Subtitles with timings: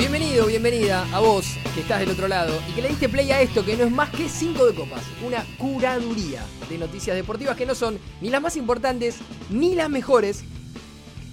[0.00, 1.44] Bienvenido, bienvenida a vos
[1.74, 3.90] que estás del otro lado y que le diste play a esto que no es
[3.92, 8.40] más que 5 de copas, una curaduría de noticias deportivas que no son ni las
[8.40, 9.16] más importantes
[9.50, 10.42] ni las mejores,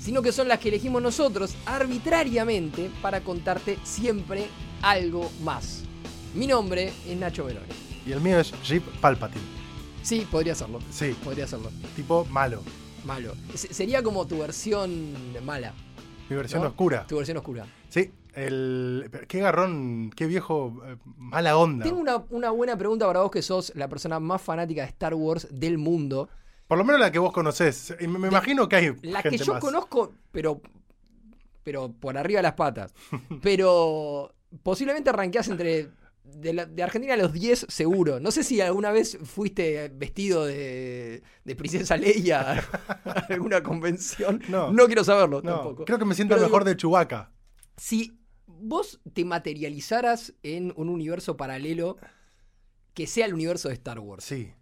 [0.02, 4.48] sino que son las que elegimos nosotros arbitrariamente para contarte siempre
[4.82, 5.84] algo más.
[6.36, 7.68] Mi nombre es Nacho Verone.
[8.06, 9.46] Y el mío es Jeep Palpatine.
[10.04, 10.80] Sí, podría serlo.
[10.92, 11.72] Sí, Podría serlo.
[11.96, 12.62] tipo malo.
[13.06, 13.34] Malo.
[13.56, 15.14] Se- Sería como tu versión
[15.46, 15.74] mala,
[16.30, 16.68] Mi versión ¿No?
[16.70, 17.08] oscura.
[17.08, 17.66] tu versión oscura.
[17.90, 19.10] Sí, el.
[19.28, 21.84] Qué garrón, qué viejo, eh, mala onda.
[21.84, 25.14] Tengo una, una buena pregunta para vos que sos la persona más fanática de Star
[25.14, 26.30] Wars del mundo.
[26.68, 27.96] Por lo menos la que vos conocés.
[28.02, 28.96] Me, me imagino que hay.
[29.02, 29.62] La gente que yo más.
[29.62, 30.62] conozco, pero,
[31.64, 32.94] pero por arriba de las patas.
[33.42, 35.90] Pero posiblemente arranqueás entre...
[36.24, 38.20] De, la- de Argentina a los 10 seguro.
[38.20, 42.52] No sé si alguna vez fuiste vestido de, de princesa Leia
[43.06, 44.42] a alguna convención.
[44.50, 44.74] No.
[44.88, 45.86] quiero saberlo No, tampoco.
[45.86, 47.32] creo que me siento Pero mejor digo, de Chewbacca.
[47.78, 48.20] Si
[48.62, 51.98] vos te materializaras en un universo paralelo
[52.94, 54.54] que sea el universo de Star Wars Sí,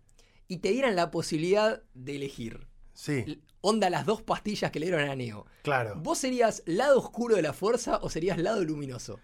[0.48, 5.10] y te dieran la posibilidad de elegir, sí, onda las dos pastillas que le dieron
[5.10, 5.96] a Neo, claro.
[5.98, 9.20] ¿vos serías lado oscuro de la fuerza o serías lado luminoso?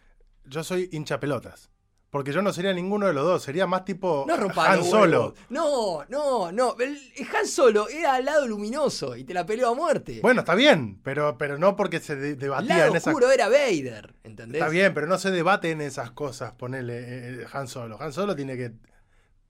[0.45, 1.70] Yo soy hincha pelotas.
[2.11, 3.41] Porque yo no sería ninguno de los dos.
[3.41, 5.33] Sería más tipo No rompa Han Solo.
[5.49, 6.75] No, no, no.
[6.77, 6.99] El
[7.33, 10.19] Han Solo era lado luminoso y te la peleó a muerte.
[10.21, 13.47] Bueno, está bien, pero, pero no porque se de- debatía lado en esas oscuro era
[13.47, 14.59] Vader, ¿entendés?
[14.61, 16.51] Está bien, pero no se debate en esas cosas.
[16.53, 16.97] Ponele
[17.43, 17.97] eh, Han Solo.
[18.01, 18.73] Han Solo tiene que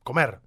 [0.04, 0.40] comer.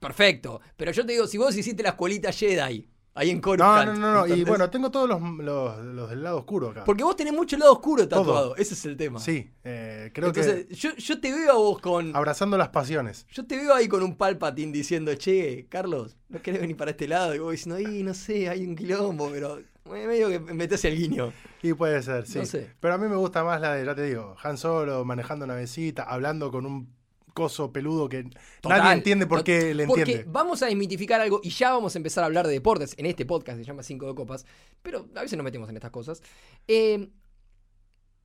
[0.00, 0.60] Perfecto.
[0.76, 3.86] Pero yo te digo, si vos hiciste la escuelita Jedi ahí en No, Coruscant.
[3.88, 4.20] no, no, no.
[4.20, 4.48] Y ¿entendés?
[4.48, 6.84] bueno, tengo todos los, los- los del lado oscuro acá.
[6.84, 8.20] Porque vos tenés mucho lado oscuro Todo.
[8.20, 8.56] tatuado.
[8.56, 9.18] Ese es el tema.
[9.18, 12.14] Sí, eh, creo Entonces, que yo, yo te veo a vos con.
[12.14, 13.26] abrazando las pasiones.
[13.32, 17.08] Yo te veo ahí con un palpatín diciendo, che, Carlos, ¿no querés venir para este
[17.08, 17.34] lado?
[17.34, 21.32] Y vos diciendo, ay, no sé, hay un quilombo, pero medio que metés el guiño.
[21.62, 22.38] Y puede ser, sí.
[22.40, 22.70] No sé.
[22.80, 26.02] Pero a mí me gusta más la de, ya te digo, Han Solo manejando navecita,
[26.04, 26.94] hablando con un
[27.36, 28.24] coso peludo que
[28.62, 28.78] Total.
[28.78, 30.24] nadie entiende por qué le Porque entiende.
[30.28, 33.26] vamos a desmitificar algo y ya vamos a empezar a hablar de deportes en este
[33.26, 34.46] podcast, se llama Cinco de Copas,
[34.82, 36.22] pero a veces nos metemos en estas cosas.
[36.66, 37.10] Eh,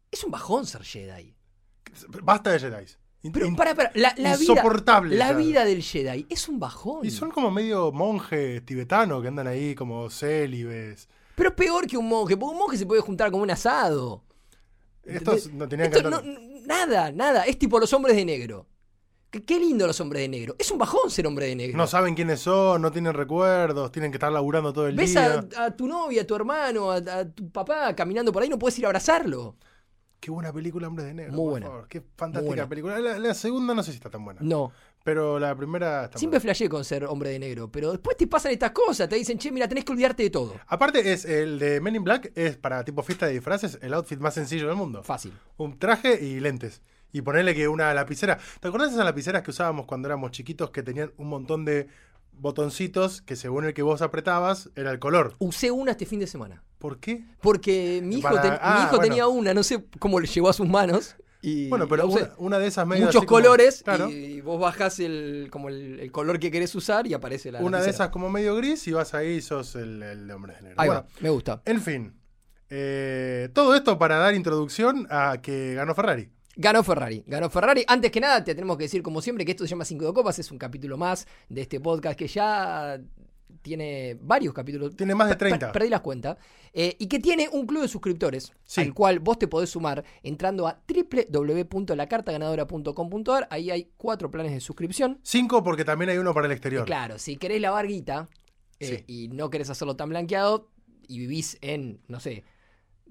[0.09, 1.35] es un bajón ser Jedi.
[2.23, 2.85] Basta de Jedi.
[3.33, 7.05] Pero in- para, para, la, la vida, insoportable la vida del Jedi es un bajón.
[7.05, 11.07] Y son como medio monjes tibetanos que andan ahí como célibes.
[11.35, 14.23] Pero es peor que un monje, porque un monje se puede juntar como un asado.
[15.03, 16.23] Estos no tenían que Esto andar...
[16.25, 17.43] no- nada, nada.
[17.45, 18.67] Es tipo los hombres de negro.
[19.31, 20.56] Qué, lindo los hombres de negro.
[20.59, 21.78] Es un bajón ser hombre de negro.
[21.78, 25.46] No saben quiénes son, no tienen recuerdos, tienen que estar laburando todo el Ves día.
[25.58, 28.59] a, a tu novia, a tu hermano, a, a tu papá caminando por ahí, no
[28.59, 29.56] puedes ir a abrazarlo.
[30.20, 31.31] Qué buena película, Hombres de Negro.
[31.34, 31.66] Muy por buena.
[31.68, 31.88] favor.
[31.88, 32.70] Qué fantástica buena.
[32.70, 33.00] película.
[33.00, 34.40] La, la segunda no sé si está tan buena.
[34.44, 34.72] No.
[35.03, 38.52] Pero la primera está Siempre flashé con ser hombre de negro, pero después te pasan
[38.52, 39.09] estas cosas.
[39.09, 40.53] Te dicen, che, mira, tenés que olvidarte de todo.
[40.68, 44.20] Aparte, es el de Men in Black es para tipo fiesta de disfraces el outfit
[44.20, 45.02] más sencillo del mundo.
[45.03, 45.34] Fácil.
[45.58, 46.84] Un traje y lentes.
[47.11, 48.38] Y ponerle que una lapicera.
[48.59, 51.88] ¿Te acuerdas de esas lapiceras que usábamos cuando éramos chiquitos que tenían un montón de
[52.33, 55.35] botoncitos que según el que vos apretabas era el color?
[55.39, 56.63] Usé una este fin de semana.
[56.77, 57.23] ¿Por qué?
[57.41, 59.03] Porque mi hijo, Para- ten- mi ah, hijo bueno.
[59.03, 61.16] tenía una, no sé cómo le llegó a sus manos.
[61.44, 64.09] Y Bueno, pero una, una de esas medio muchos como- colores claro.
[64.09, 67.81] y vos bajás el, como el, el color que querés usar y aparece la una
[67.81, 70.61] de esas como medio gris y vas ahí y sos el, el de hombres de
[70.69, 70.81] negro.
[70.81, 71.61] Ahí Bueno, va, me gusta.
[71.66, 72.13] en fin.
[72.69, 76.29] Eh, todo esto para dar introducción a que ganó Ferrari.
[76.57, 77.84] Ganó Ferrari, ganó Ferrari.
[77.88, 80.13] Antes que nada, te tenemos que decir, como siempre, que esto se llama Cinco de
[80.13, 83.00] Copas, es un capítulo más de este podcast que ya
[83.62, 84.94] tiene varios capítulos.
[84.95, 85.72] Tiene más de Per- per- 30.
[85.72, 86.38] perdí las cuentas.
[86.73, 88.81] Eh, y que tiene un club de suscriptores, Sí.
[88.81, 93.47] al cual vos te podés sumar entrando a www.lacartaganadora.com.ar.
[93.50, 95.19] Ahí hay cuatro planes de suscripción.
[95.23, 96.85] Cinco porque también hay uno para el exterior.
[96.85, 98.28] Claro, si querés lavar guita
[98.79, 99.03] eh, Sí.
[99.07, 100.69] y no querés hacerlo tan blanqueado
[101.07, 102.44] y vivís en, no sé,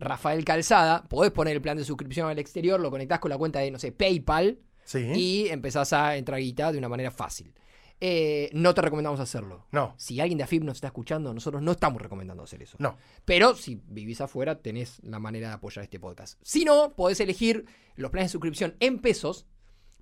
[0.00, 3.60] Rafael Calzada, podés poner el plan de suscripción al exterior, lo conectás con la cuenta
[3.60, 4.98] de, no sé, PayPal Sí.
[5.14, 7.54] y empezás a entrar guita de una manera fácil.
[8.02, 9.66] Eh, no te recomendamos hacerlo.
[9.72, 12.76] No, Si alguien de AFIP nos está escuchando, nosotros no estamos recomendando hacer eso.
[12.80, 12.96] no.
[13.26, 16.40] Pero si vivís afuera, tenés la manera de apoyar este podcast.
[16.42, 19.46] Si no, podés elegir los planes de suscripción en pesos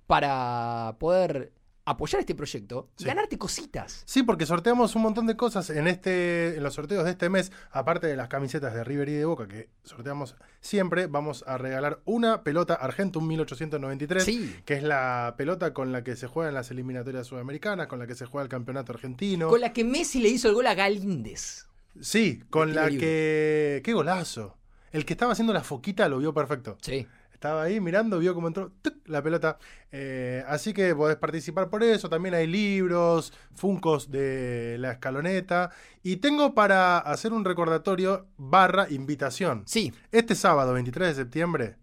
[0.07, 1.53] para poder
[1.91, 3.05] apoyar este proyecto y Sí.
[3.07, 4.03] ganarte cositas.
[4.05, 7.51] Sí, porque sorteamos un montón de cosas en este, en los sorteos de este mes,
[7.71, 11.99] aparte de las camisetas de River y de Boca que sorteamos siempre, vamos a regalar
[12.05, 14.55] una pelota Argentum 1893, Sí.
[14.65, 18.15] que es la pelota con la que se juegan las eliminatorias sudamericanas, con la que
[18.15, 19.47] se juega el campeonato argentino.
[19.47, 21.65] Con la que Messi le hizo el gol a Galíndez.
[22.01, 23.81] Sí, con la que.
[23.83, 24.55] ¡Qué golazo!
[24.91, 26.77] El que estaba haciendo la foquita lo vio perfecto.
[26.81, 27.07] Sí.
[27.39, 28.95] Estaba ahí mirando, vio cómo entró ¡tuc!
[29.07, 29.57] la pelota.
[29.93, 32.09] Eh, así que podés participar por eso.
[32.09, 35.71] También hay libros, funcos de la escaloneta.
[36.03, 39.63] Y tengo para hacer un recordatorio barra invitación.
[39.67, 39.93] Sí.
[40.11, 41.77] Este sábado, 23 de septiembre,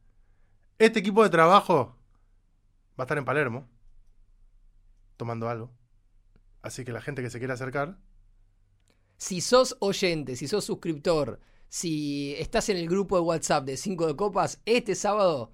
[0.79, 1.97] Este equipo de trabajo
[3.01, 3.67] va a estar en Palermo,
[5.17, 5.73] tomando algo.
[6.61, 7.97] Así que la gente que se quiera acercar,
[9.17, 14.07] Si sos oyente, si sos suscriptor, si estás en el grupo de WhatsApp de 5
[14.07, 15.53] de Copas, este sábado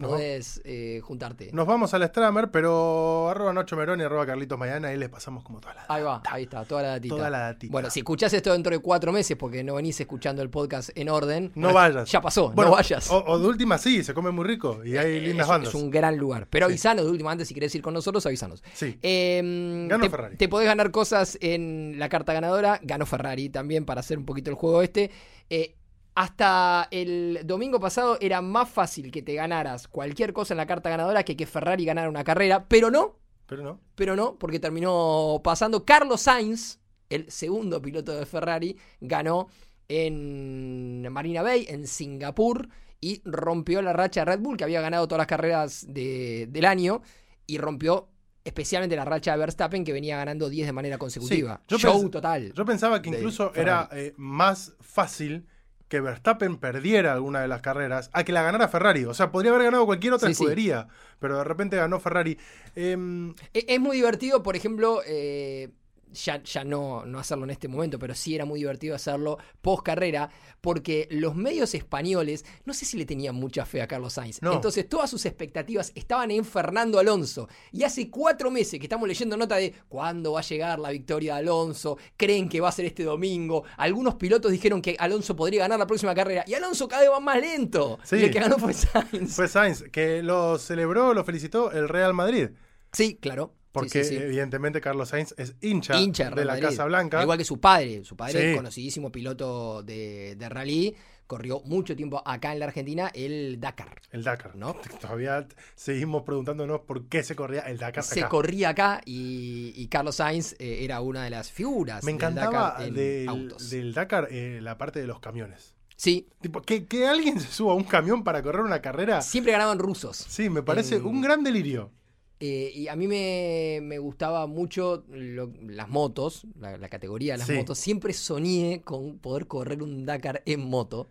[0.00, 0.08] No.
[0.08, 1.50] podés eh, juntarte.
[1.52, 5.60] nos vamos al Stramer, pero arroba Nacho Meroni, arroba Carlitos Mañana, ahí les pasamos como
[5.60, 7.14] toda la Ahí va, ahí está, toda la datita.
[7.16, 7.70] Toda la datita.
[7.72, 11.08] Bueno, si escuchás esto dentro de cuatro meses porque no venís escuchando el podcast en
[11.08, 12.10] orden, No vayas.
[12.10, 13.10] ya pasó, Bueno, no vayas.
[13.10, 15.68] O, o de última sí, se come muy rico y hay lindas es, bandas.
[15.68, 16.46] es un gran lugar.
[16.50, 16.72] Pero Sí.
[16.72, 18.62] avisanos de última antes si querés ir con nosotros, avisanos.
[18.72, 18.98] Sí.
[19.02, 20.36] Eh, Ganó te, Ferrari.
[20.36, 22.80] te podés ganar cosas en la carta ganadora.
[22.82, 25.10] Ganó Ferrari también para hacer un poquito el juego este.
[25.50, 25.76] Eh,
[26.20, 30.90] hasta el domingo pasado era más fácil que te ganaras cualquier cosa en la carta
[30.90, 33.80] ganadora que que Ferrari ganara una carrera, pero no, Pero no.
[33.94, 36.78] pero no, porque terminó pasando Carlos Sainz,
[37.08, 39.48] el segundo piloto de Ferrari, ganó
[39.88, 42.68] en Marina Bay, en Singapur,
[43.00, 46.66] y rompió la racha de Red Bull, que había ganado todas las carreras de- del
[46.66, 47.00] año,
[47.46, 48.08] y rompió
[48.44, 51.62] especialmente la racha de Verstappen, que venía ganando 10 de manera consecutiva.
[51.66, 52.52] yo Show total.
[52.52, 55.46] Yo pensaba que incluso era eh, más fácil
[55.90, 59.04] que Verstappen perdiera alguna de las carreras a que la ganara Ferrari.
[59.04, 60.42] O sea, podría haber ganado cualquier otra Sí, sí.
[60.44, 60.86] escudería,
[61.18, 62.38] pero de repente ganó Ferrari.
[62.76, 65.68] Em, E- Es muy divertido, por ejemplo, eh,
[66.12, 69.82] ya, ya no, no hacerlo en este momento, pero sí era muy divertido hacerlo post
[69.82, 70.30] carrera,
[70.60, 74.42] porque los medios españoles no sé si le tenían mucha fe a Carlos Sainz.
[74.42, 74.52] No.
[74.52, 77.48] Entonces todas sus expectativas estaban en Fernando Alonso.
[77.72, 81.34] Y hace cuatro meses que estamos leyendo nota de cuándo va a llegar la victoria
[81.34, 83.64] de Alonso, creen que va a ser este domingo.
[83.76, 87.20] Algunos pilotos dijeron que Alonso podría ganar la próxima carrera, y Alonso cada vez va
[87.20, 87.98] más lento.
[88.02, 88.16] Sí.
[88.16, 89.34] Y el que ganó fue Sainz.
[89.34, 92.50] fue Sainz, que lo celebró, lo felicitó el Real Madrid.
[92.92, 93.54] Sí, claro.
[93.72, 94.22] Porque sí, sí.
[94.22, 96.68] evidentemente Carlos Sainz es hincha, hincha de la Madrid.
[96.68, 97.18] Casa Blanca.
[97.18, 98.04] Al Igual que su padre.
[98.04, 98.56] Su padre, Sí.
[98.56, 100.96] conocidísimo piloto de, de rally,
[101.28, 104.02] corrió mucho tiempo acá en la Argentina el Dakar.
[104.10, 104.74] El Dakar, ¿No?
[105.00, 105.46] Todavía
[105.76, 108.28] seguimos preguntándonos por qué se corría el Dakar Se acá.
[108.28, 112.02] corría acá y, y Carlos Sainz eh, era una de las figuras.
[112.02, 113.70] Me del encantaba Dakar en del, autos.
[113.70, 115.76] del Dakar eh, la parte de los camiones.
[115.94, 119.20] Sí, Tipo, que, que alguien se suba a un camión para correr una carrera.
[119.22, 120.16] siempre ganaban rusos.
[120.16, 121.92] Sí, me parece En- un gran delirio.
[122.42, 127.38] Eh, y a mí me, me gustaba mucho lo- las motos, la, la categoría de
[127.38, 127.52] las Sí.
[127.54, 127.78] motos.
[127.78, 131.08] Siempre soñé con poder correr un Dakar en moto.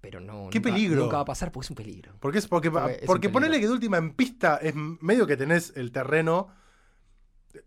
[0.00, 0.48] Pero no.
[0.50, 1.02] ¡Qué nunca- peligro!
[1.02, 2.12] Nunca va a pasar porque es un peligro.
[2.18, 5.74] Porque es porque, Porque es ponele que de última en pista es medio que tenés
[5.76, 6.48] el terreno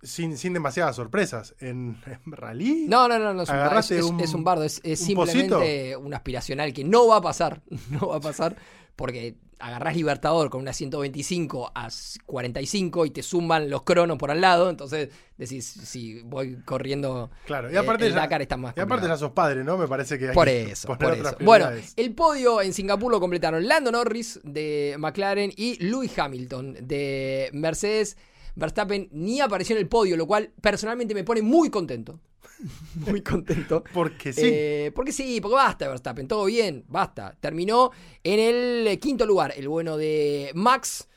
[0.02, 1.56] sin, sin demasiadas sorpresas.
[1.60, 2.86] En, en rally.
[2.88, 5.06] No, no, no, no es, un, bar- Agarrate es- es- un- bardo, es, es un
[5.28, 7.62] simplemente un aspiracional que no va a pasar,
[7.92, 8.56] no va a pasar,
[8.96, 11.88] porque agarrás Libertador con una 125 a
[12.26, 17.72] 45 y te suman los cronos por al lado, entonces decís, si voy corriendo Claro,
[17.72, 19.78] y eh, aparte, el ya, Dakar está más y aparte ya sos padre, ¿no?
[19.78, 21.38] Me parece que hay Por eso, por eso.
[21.40, 27.50] Bueno, el podio en Singapur lo completaron Lando Norris de McLaren y Lewis Hamilton de
[27.54, 28.18] Mercedes.
[28.56, 32.20] Verstappen ni apareció en el podio, lo cual personalmente me pone muy contento.
[32.96, 33.84] Muy contento.
[33.94, 34.42] Porque sí.
[34.44, 37.36] Eh, porque sí, porque basta Verstappen, todo bien, basta.
[37.40, 37.92] Terminó
[38.24, 41.08] en el quinto lugar, el bueno de Max.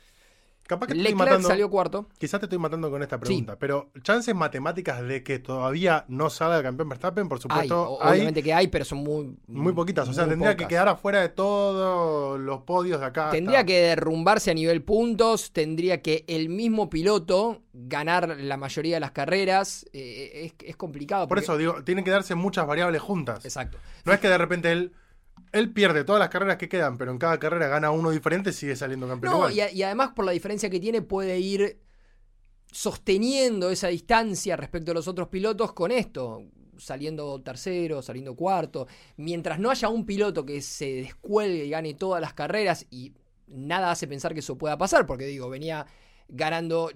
[0.67, 1.47] Capaz que te estoy Leclerc matando.
[1.47, 2.07] salió cuarto.
[2.17, 6.61] Quizás te estoy matando con esta pregunta, pero chances matemáticas de que todavía no salga
[6.61, 10.07] campeón Verstappen, por supuesto, hay obviamente que hay, pero son muy, muy poquitas.
[10.09, 13.29] O sea, tendría que quedar afuera de todos los podios de acá.
[13.29, 18.95] Tendría hasta- que derrumbarse a nivel puntos, tendría que el mismo piloto ganar la mayoría
[18.95, 19.85] de las carreras.
[19.93, 21.27] eh, es, es complicado.
[21.27, 23.45] Por eso digo, tienen que darse muchas variables juntas.
[23.45, 23.77] Exacto.
[24.05, 24.91] No es que de repente él,
[25.51, 28.75] él pierde todas las carreras que quedan, pero en cada carrera gana uno diferente sigue
[28.75, 29.31] saliendo campeón.
[29.33, 29.53] No, igual.
[29.53, 31.79] y, a- y además por la diferencia que tiene puede ir
[32.71, 36.43] sosteniendo esa distancia respecto a los otros pilotos con esto,
[36.77, 42.21] saliendo tercero, saliendo cuarto, mientras no haya un piloto que se descuelgue y gane todas
[42.21, 43.13] las carreras y
[43.47, 45.85] nada hace pensar que eso pueda pasar, porque digo, venía
[46.27, 46.91] ganando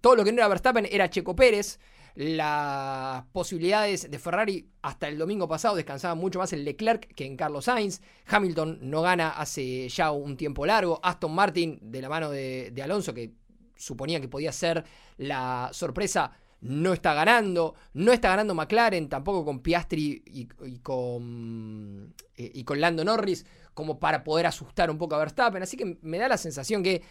[0.00, 1.78] todo lo que no era Verstappen era Checo Pérez.
[2.14, 7.36] Las posibilidades de Ferrari hasta el domingo pasado descansaban mucho más en Leclerc que en
[7.36, 8.00] Carlos Sainz.
[8.26, 11.00] Hamilton no gana hace ya un tiempo largo.
[11.02, 13.32] Aston Martin, de la mano de, Alonso, que
[13.76, 14.84] suponía que podía ser
[15.16, 17.74] la sorpresa, no está ganando.
[17.94, 23.46] No está ganando McLaren, tampoco con Piastri y, y con, eh, y con Lando Norris,
[23.72, 25.62] como para poder asustar un poco a Verstappen.
[25.62, 27.02] Así que me da la sensación que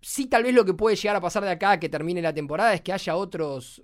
[0.00, 2.32] sí, tal vez lo que puede llegar a pasar de acá a que termine la
[2.32, 3.82] temporada es que haya otros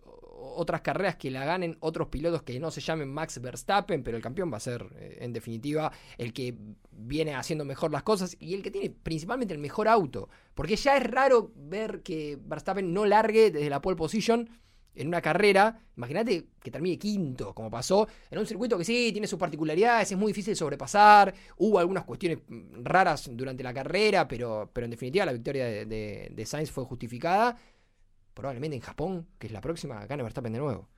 [0.54, 4.22] otras carreras que la ganen otros pilotos que no se llamen Max Verstappen, pero el
[4.22, 6.54] campeón va a ser, eh, en definitiva, el que
[6.90, 10.28] viene haciendo mejor las cosas y el que tiene principalmente el mejor auto.
[10.54, 14.48] Porque ya es raro ver que Verstappen no largue desde la pole position
[14.94, 19.26] en una carrera, imagínate que termine quinto, como pasó, en un circuito que sí, tiene
[19.26, 24.70] sus particularidades, es muy difícil sobrepasar, hubo algunas cuestiones mm, raras durante la carrera, pero,
[24.72, 27.56] pero en definitiva la victoria de Sainz fue justificada.
[28.34, 30.88] Probablemente en Japón, que es la próxima, gane Verstappen de nuevo.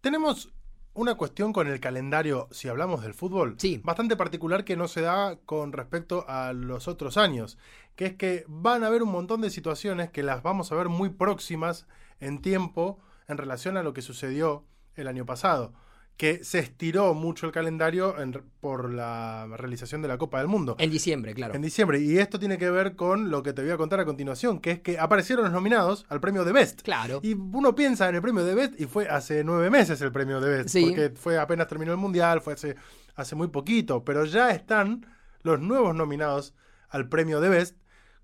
[0.00, 0.52] Tenemos
[0.94, 3.80] una cuestión con el calendario, si hablamos del fútbol, Sí.
[3.84, 7.56] bastante particular que no se da con respecto a los otros años,
[7.94, 10.88] que es que van a haber un montón de situaciones que las vamos a ver
[10.88, 11.86] muy próximas
[12.20, 14.64] en tiempo en relación a lo que sucedió
[14.96, 15.72] el año pasado,
[16.18, 20.74] que se estiró mucho el calendario en- por la realización de la Copa del Mundo.
[20.80, 21.54] En diciembre, claro.
[21.54, 24.04] En diciembre, y esto tiene que ver con lo que te voy a contar a
[24.04, 26.82] continuación, que es que aparecieron los nominados al premio de Best.
[26.82, 27.20] Claro.
[27.22, 30.40] Y uno piensa en el premio de Best y fue hace nueve meses el premio
[30.40, 30.70] de Best.
[30.70, 30.86] Sí.
[30.86, 32.74] Porque fue apenas terminó el mundial, fue hace,
[33.14, 34.04] hace muy poquito.
[34.04, 35.06] Pero ya están
[35.42, 36.52] los nuevos nominados
[36.88, 37.76] al premio de Best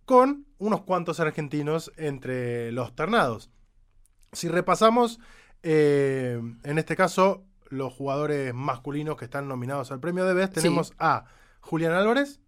[0.05, 3.51] con unos cuantos argentinos entre los ternados.
[4.33, 5.21] Si repasamos,
[5.63, 10.63] eh, en este caso, los jugadores masculinos que están nominados al premio de Best, Sí.
[10.63, 11.25] tenemos a
[11.61, 12.41] Julián Álvarez,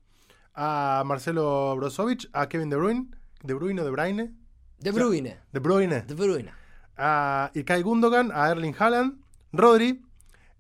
[0.54, 3.08] a Marcelo Brozovic, a Kevin De Bruyne,
[3.42, 4.32] De Bruyne o De Bruyne,
[4.78, 5.36] De Bruyne.
[5.52, 6.50] De Bruyne, De Bruyne.
[6.96, 9.20] a Ilkay Gundogan, a Erling Haaland,
[9.52, 10.02] Rodri.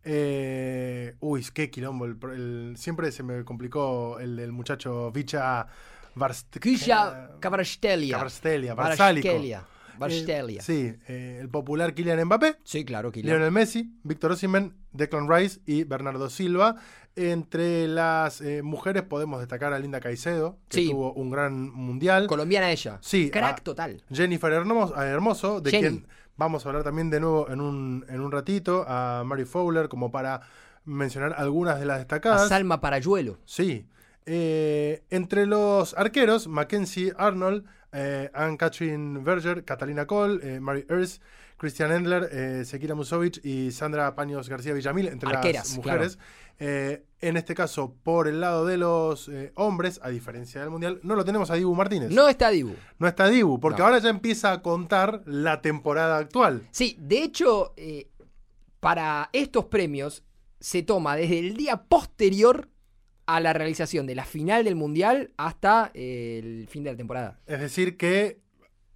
[0.08, 2.04] eh, uy, qué quilombo.
[2.04, 5.66] el- el- siempre se me complicó el del muchacho Vicha
[6.14, 8.16] Varst- Kisha Kvaratskhelia.
[8.16, 8.74] Kvaratskhelia,
[10.00, 13.36] Eh, sí, eh, el popular Kylian Mbappé, Sí, claro, Kylian.
[13.36, 16.76] Lionel Messi, Víctor Osimhen, Declan Rice y Bernardo Silva.
[17.14, 20.90] Entre las eh, mujeres podemos destacar a Linda Caicedo, que Sí.
[20.90, 22.26] tuvo un gran mundial.
[22.26, 22.98] Colombiana ella.
[23.00, 24.02] Sí, Crack a- total.
[24.12, 25.82] Jennifer Hermoso, a Hermoso, de Jenny.
[25.82, 29.88] quien vamos a hablar también de nuevo en un, en un ratito, a Mary Fowler,
[29.88, 30.42] como para
[30.84, 32.48] mencionar algunas de las A destacadas.
[32.50, 33.38] Salma Parayuelo.
[33.46, 33.86] Sí.
[34.26, 41.20] Eh, entre los arqueros, Mackenzie Arnold, eh, Anne-Catherine Berger, Catalina Cole, eh, Mary Ers,
[41.56, 46.18] Christian Endler, eh, Sekira Musovic y Sandra Paños García Villamil, entre Arqueras, las mujeres.
[46.58, 51.14] Eh, en este caso, por el lado de los hombres, a diferencia del Mundial, no
[51.14, 52.10] lo tenemos a Dibu Martínez.
[52.10, 52.74] No está Dibu.
[52.98, 53.86] No está Dibu, porque No.
[53.86, 56.62] ahora ya empieza a contar la temporada actual.
[56.70, 57.74] Sí, de hecho,
[58.80, 60.22] para estos premios
[60.60, 62.68] se toma desde el día posterior
[63.26, 67.38] a la realización de la final del Mundial hasta eh, el fin de la temporada.
[67.46, 68.40] Es decir, que,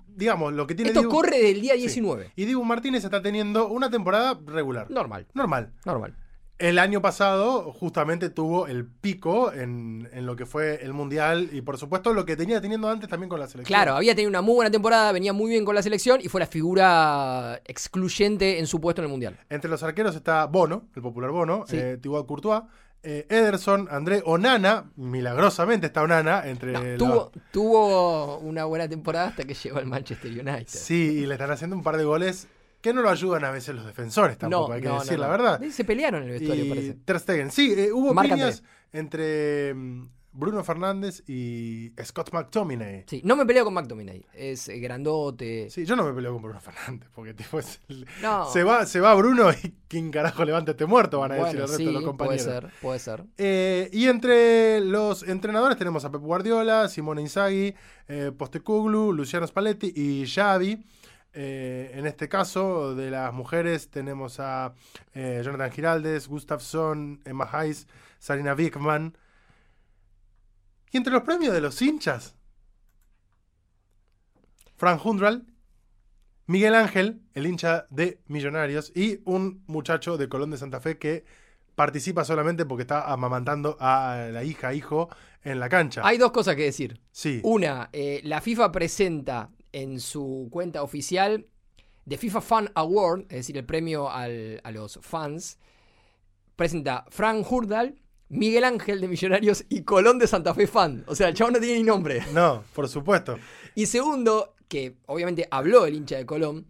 [0.06, 1.80] digamos, lo que tiene Esto Dibu- corre del día Sí.
[1.80, 2.32] 19.
[2.37, 4.90] Y Dibu Martínez está teniendo una temporada regular.
[4.90, 5.72] Normal, Normal.
[5.84, 6.16] normal.
[6.58, 11.62] El año pasado justamente tuvo el pico en, en lo que fue el Mundial y
[11.62, 13.75] por supuesto lo que tenía teniendo antes también con la selección.
[13.75, 16.38] Claro, había tenido una muy buena temporada, venía muy bien con la selección y fue
[16.38, 19.38] la figura excluyente en su puesto en el Mundial.
[19.49, 21.76] Entre los arqueros está Bono, el popular Bono, Sí.
[21.78, 22.62] eh, Thibaut Courtois,
[23.02, 29.28] eh, Ederson, André Onana, milagrosamente está Onana entre No, los- tuvo, tuvo una buena temporada
[29.28, 30.66] hasta que llegó al Manchester United.
[30.69, 32.47] Sí, y le están haciendo un par de goles
[32.80, 35.61] que no lo ayudan a veces los defensores tampoco, hay que decir la verdad.
[35.71, 36.95] Se pelearon en el vestuario, y parece.
[37.04, 37.50] Ter Stegen.
[37.50, 43.04] Sí, eh, hubo Marc piñas entre mm, Bruno Fernández y Scott McTominay.
[43.08, 44.25] Sí, no me peleo con McTominay.
[44.32, 45.68] Es eh, grandote.
[45.70, 47.34] Sí, yo no me peleo con Bruno Fernández, porque
[48.22, 48.49] No.
[48.50, 51.18] se, va, se va Bruno y ¿quién carajo levanta este muerto?
[51.20, 52.42] Van a decir el resto sí, de los puede compañeros.
[52.44, 53.25] ser, puede ser.
[53.38, 57.75] Eh, y entre los entrenadores tenemos a Pep Guardiola, Simone Inzaghi,
[58.06, 60.84] eh, Postecoglou, Luciano Spalletti y Xavi.
[61.32, 64.75] Eh, en este caso, de las mujeres tenemos a
[65.14, 67.87] Jonathan Giraldes, Gustafsson, Emma Hayes,
[68.20, 69.16] Sarina Wickman.
[70.92, 72.35] Y entre los premios de los hinchas,
[74.76, 75.47] Frank Hundral,
[76.47, 81.25] Miguel Ángel, el hincha de Millonarios, y un muchacho de Colón de Santa Fe que
[81.75, 85.09] participa solamente porque está amamantando a la hija, hijo
[85.44, 86.02] en la cancha.
[86.04, 87.00] Hay dos cosas que decir.
[87.12, 87.40] sí.
[87.44, 91.47] Una, eh, la FIFA presenta en su cuenta oficial
[92.04, 95.59] de FIFA Fan Award, es decir, el premio al- a los fans,
[96.56, 97.94] presenta Frank Hurdal,
[98.30, 101.04] Miguel Ángel de Millonarios y Colón de Santa Fe Fan.
[101.06, 102.22] O sea, el chavo no tiene ni nombre.
[102.32, 103.38] No, por supuesto.
[103.75, 106.66] Y segundo, que obviamente habló el hincha de Colón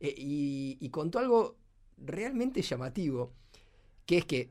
[0.00, 1.56] eh, y, y contó algo
[1.98, 3.32] realmente llamativo,
[4.06, 4.50] que es que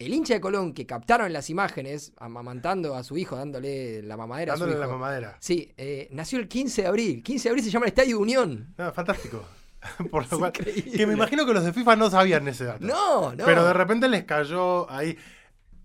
[0.00, 4.16] el hincha de Colón que captaron en las imágenes, amamantando a su hijo, dándole la
[4.16, 4.90] mamadera a su Dándole hijo.
[4.90, 5.36] la mamadera.
[5.40, 7.22] Sí, eh, nació el 15 de abril.
[7.22, 8.74] 15 de abril se llama el Estadio Unión.
[8.76, 9.44] No, fantástico.
[10.10, 12.84] Por lo cual, que me imagino que los de FIFA no sabían ese dato.
[12.84, 13.44] No, no.
[13.44, 15.16] Pero de repente les cayó ahí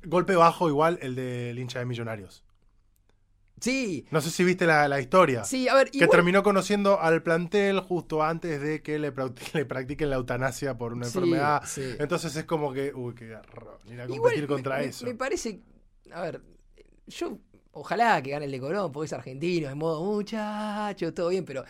[0.06, 2.44] golpe bajo igual el del hincha de Millonarios.
[3.62, 5.44] Sí, No sé si viste la, la historia.
[5.44, 9.52] sí, a ver, Que igual- terminó conociendo al plantel justo antes de que le, practi-
[9.54, 11.64] le practiquen la eutanasia por una Sí, enfermedad.
[11.66, 11.96] sí.
[12.00, 15.06] Entonces es como que, uy, qué garrón, ir a igual competir me- contra me, eso.
[15.06, 15.60] Me parece,
[16.14, 16.42] a ver,
[17.08, 17.38] yo
[17.74, 21.66] ojalá que gane el de Colón porque es argentino, de modo muchacho, todo bien, pero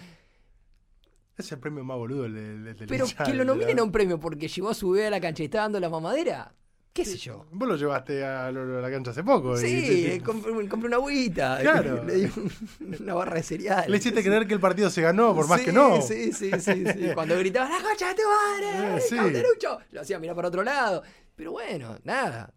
[1.38, 3.84] Es el premio más boludo el del, del Pero hincha, que lo de nominen a
[3.84, 6.54] un premio porque llegó a su bebé a la cancha y está dando la mamadera.
[6.94, 7.46] ¿Qué sé yo?
[7.52, 9.56] Vos lo llevaste a, la cancha hace poco.
[9.58, 11.60] y Sí, eh, compré, compré una agüita.
[11.62, 12.04] Claro.
[12.04, 13.86] Le di un- una barra de cereal.
[13.90, 16.02] Le hiciste creer que el partido se ganó, por más Sí, que no.
[16.02, 17.10] Sí, sí, sí, sí.
[17.14, 18.98] Cuando gritaban, ¡la concha de tu madre!
[18.98, 19.16] Eh, sí.
[19.16, 19.80] ¡Cauterucho!
[19.92, 21.04] Lo hacía mirar para otro lado.
[21.36, 22.54] Pero bueno, nada.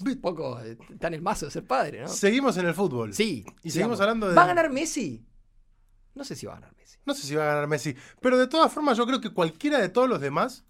[0.00, 2.08] Un poco eh, está en el mazo de ser padre, ¿no?
[2.08, 3.12] Seguimos en el fútbol.
[3.14, 3.44] Sí.
[3.64, 5.26] Y seguimos hablando de- ¿Va a ganar Messi?
[6.14, 6.98] No sé si va a ganar Messi.
[7.04, 7.96] No sé si va a ganar Messi.
[8.20, 10.64] Pero de todas formas, yo creo que cualquiera de todos los demás,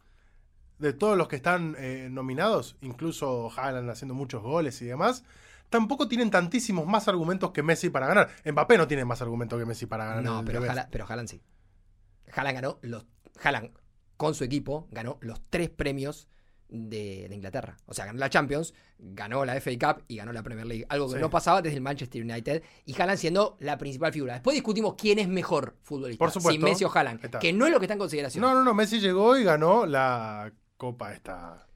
[0.78, 5.24] de todos los que están eh, nominados, incluso Haaland haciendo muchos goles y demás,
[5.70, 8.30] tampoco tienen tantísimos más argumentos que Messi para ganar.
[8.44, 10.22] Mbappé no tiene más argumentos que Messi para ganar.
[10.24, 10.60] No, pero.
[10.62, 11.42] Haaland, pero Haaland sí.
[12.32, 13.06] Haaland ganó los.
[13.42, 13.70] Haaland,
[14.16, 16.28] con su equipo, ganó los tres premios
[16.68, 17.76] de, de Inglaterra.
[17.86, 20.86] O sea, ganó la Champions, ganó la FA Cup y ganó la Premier League.
[20.88, 21.20] Algo que Sí.
[21.20, 22.62] no pasaba desde el Manchester United.
[22.84, 24.34] Y Haaland siendo la principal figura.
[24.34, 26.18] Después discutimos quién es mejor futbolista.
[26.18, 26.52] Por supuesto.
[26.60, 27.24] Si Messi o Haaland.
[27.24, 27.38] Está.
[27.38, 28.42] Que no es lo que está en consideración.
[28.42, 28.74] No, no, no.
[28.74, 31.66] Messi llegó y ganó la Copa esta.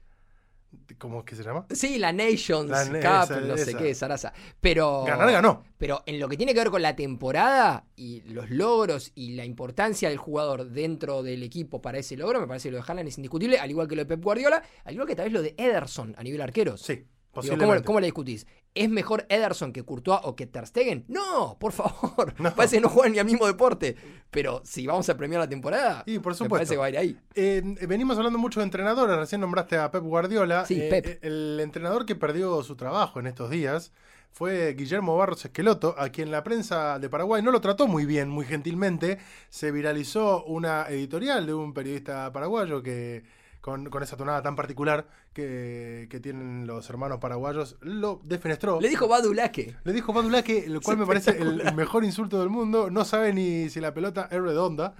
[0.97, 1.67] ¿Cómo es que se llama?
[1.69, 4.33] Sí, la Nations La- Cup, esa- no sé qué, Sarasa.
[4.59, 5.03] Pero.
[5.05, 5.63] Ganar ganó.
[5.77, 9.45] Pero en lo que tiene que ver con la temporada y los logros y la
[9.45, 13.07] importancia del jugador dentro del equipo para ese logro, me parece que lo de Haaland
[13.09, 15.41] es indiscutible, al igual que lo de Pep Guardiola, al igual que tal vez lo
[15.43, 16.81] de Ederson a nivel arqueros.
[16.81, 17.05] Sí,
[17.41, 17.57] Digo.
[17.57, 18.45] ¿cómo, cómo la discutís?
[18.75, 21.05] ¿Es mejor Ederson que Courtois o que Ter Stegen?
[21.07, 22.33] No, por favor.
[22.39, 22.53] No.
[22.55, 23.95] Parece que no juegan ni al mismo deporte.
[24.31, 26.55] Pero si vamos a premiar la temporada, Y por me supuesto.
[26.55, 27.17] parece que va a ir ahí.
[27.35, 30.65] Eh, venimos hablando mucho de entrenadores, recién nombraste a Pep Guardiola.
[30.65, 31.23] Sí, Eh, Pep.
[31.23, 33.91] El entrenador que perdió su trabajo en estos días
[34.31, 38.29] fue Guillermo Barros Esqueloto, a quien la prensa de Paraguay no lo trató muy bien,
[38.29, 39.19] muy gentilmente.
[39.49, 43.23] Se viralizó una editorial de un periodista paraguayo que
[43.63, 48.81] con, con esa tonada tan particular que, que tienen los hermanos paraguayos, lo defenestró.
[48.81, 49.77] Le dijo Badulaque.
[49.85, 52.91] Le dijo Badulaque, el cual me parece el, el mejor insulto del mundo.
[52.91, 54.95] No sabe ni si la pelota es redonda.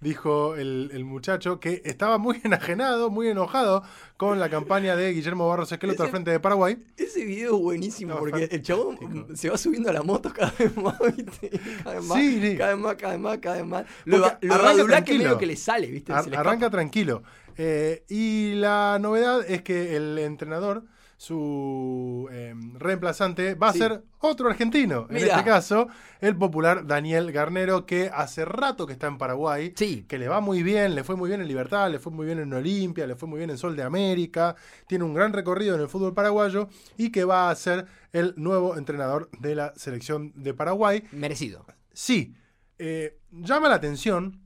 [0.00, 3.82] Dijo el, el muchacho que estaba muy enajenado, muy enojado
[4.16, 6.78] con la campaña de Guillermo Barros Esqueloto al frente de Paraguay.
[6.96, 9.36] Ese video es buenísimo No, porque el chabón fantástico.
[9.36, 11.50] se va subiendo a la moto cada vez más, ¿viste?
[11.84, 12.56] Cada vez más, Sí, sí.
[12.56, 13.84] cada vez más, cada vez más, cada vez más.
[14.06, 16.12] Lo, lo Badulaque medio que le sale, ¿viste?
[16.14, 17.22] Ar- arranca tranquilo.
[17.56, 20.84] Eh, y la novedad es que el entrenador,
[21.16, 25.06] su eh, reemplazante, va a ser otro argentino.
[25.08, 25.88] En este caso,
[26.20, 29.72] el popular Daniel Garnero, que hace rato que está en Paraguay.
[29.76, 32.26] Sí, que le va muy bien, le fue muy bien en Libertad, le fue muy
[32.26, 35.74] bien en Olimpia, le fue muy bien en Sol de América, tiene un gran recorrido
[35.74, 40.32] en el fútbol paraguayo y que va a ser el nuevo entrenador de la selección
[40.34, 41.04] de Paraguay.
[41.12, 41.64] merecido.
[41.92, 42.34] Sí,
[42.78, 44.42] eh, llama la atención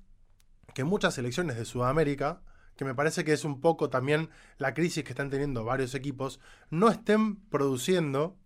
[0.73, 2.42] que muchas selecciones de Sudamérica,
[2.81, 6.40] que me parece que es un poco también la crisis que están teniendo varios equipos,
[6.71, 8.38] no estén produciendo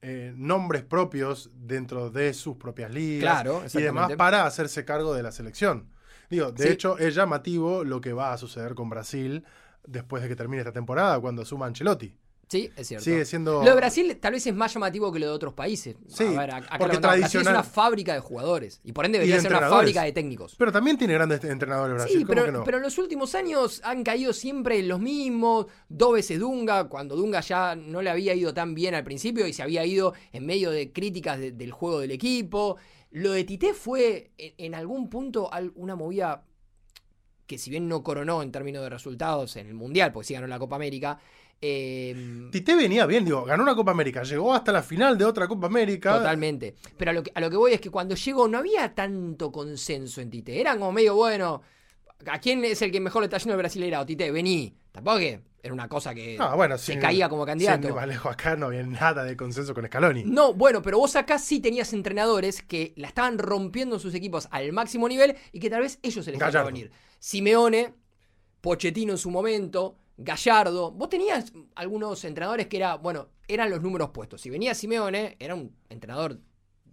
[0.00, 5.22] eh, nombres propios dentro de sus propias ligas Claro, y demás para hacerse cargo de
[5.22, 5.90] la selección.
[6.30, 6.68] Digo, de Sí.
[6.70, 9.44] hecho es llamativo lo que va a suceder con Brasil
[9.86, 12.16] después de que termine esta temporada, cuando asuma Ancelotti.
[12.48, 13.04] Sí, es cierto.
[13.04, 13.62] Sigue siendo...
[13.62, 15.96] Lo de Brasil tal vez es más llamativo que lo de otros países.
[16.06, 19.36] Sí, a ver, acá porque Brasil es una fábrica de jugadores y por ende debería
[19.36, 20.54] de ser una fábrica de técnicos.
[20.56, 22.64] Pero también tiene grandes entrenadores Brasil, Sí, ¿cómo pero, que no?
[22.64, 25.66] pero en los últimos años han caído siempre los mismos.
[25.90, 29.52] Dos veces Dunga, cuando Dunga ya no le había ido tan bien al principio y
[29.52, 32.76] se había ido en medio de críticas de- del juego del equipo.
[33.10, 36.44] Lo de Tite fue en, en algún punto una movida
[37.46, 40.46] que si bien no coronó en términos de resultados en el Mundial, porque sí ganó
[40.46, 41.18] la Copa América,
[41.60, 45.48] eh, Tite venía bien, digo, ganó una Copa América, llegó hasta la final de otra
[45.48, 46.16] Copa América.
[46.18, 46.74] Totalmente.
[46.96, 49.50] Pero a lo, que, a lo que voy es que cuando llegó no había tanto
[49.50, 50.60] consenso en Tite.
[50.60, 51.62] Eran como medio, bueno,
[52.26, 54.06] ¿a quién es el que mejor le está yendo el brasileirado?
[54.06, 54.74] Tite, vení.
[54.92, 57.94] Tampoco que era una cosa que Ah, bueno, se sin- caía como sin candidato.
[57.94, 60.24] más lejos acá no había nada de consenso con Scaloni.
[60.24, 64.48] No, bueno, pero vos acá sí tenías entrenadores que la estaban rompiendo en sus equipos
[64.52, 66.90] al máximo nivel y que tal vez ellos se les a venir.
[67.18, 67.94] Simeone,
[68.60, 70.90] Pochettino en su momento, Gallardo.
[70.90, 74.40] Vos tenías algunos entrenadores que era, bueno, eran los números puestos.
[74.40, 76.38] Si venía Simeone, era un entrenador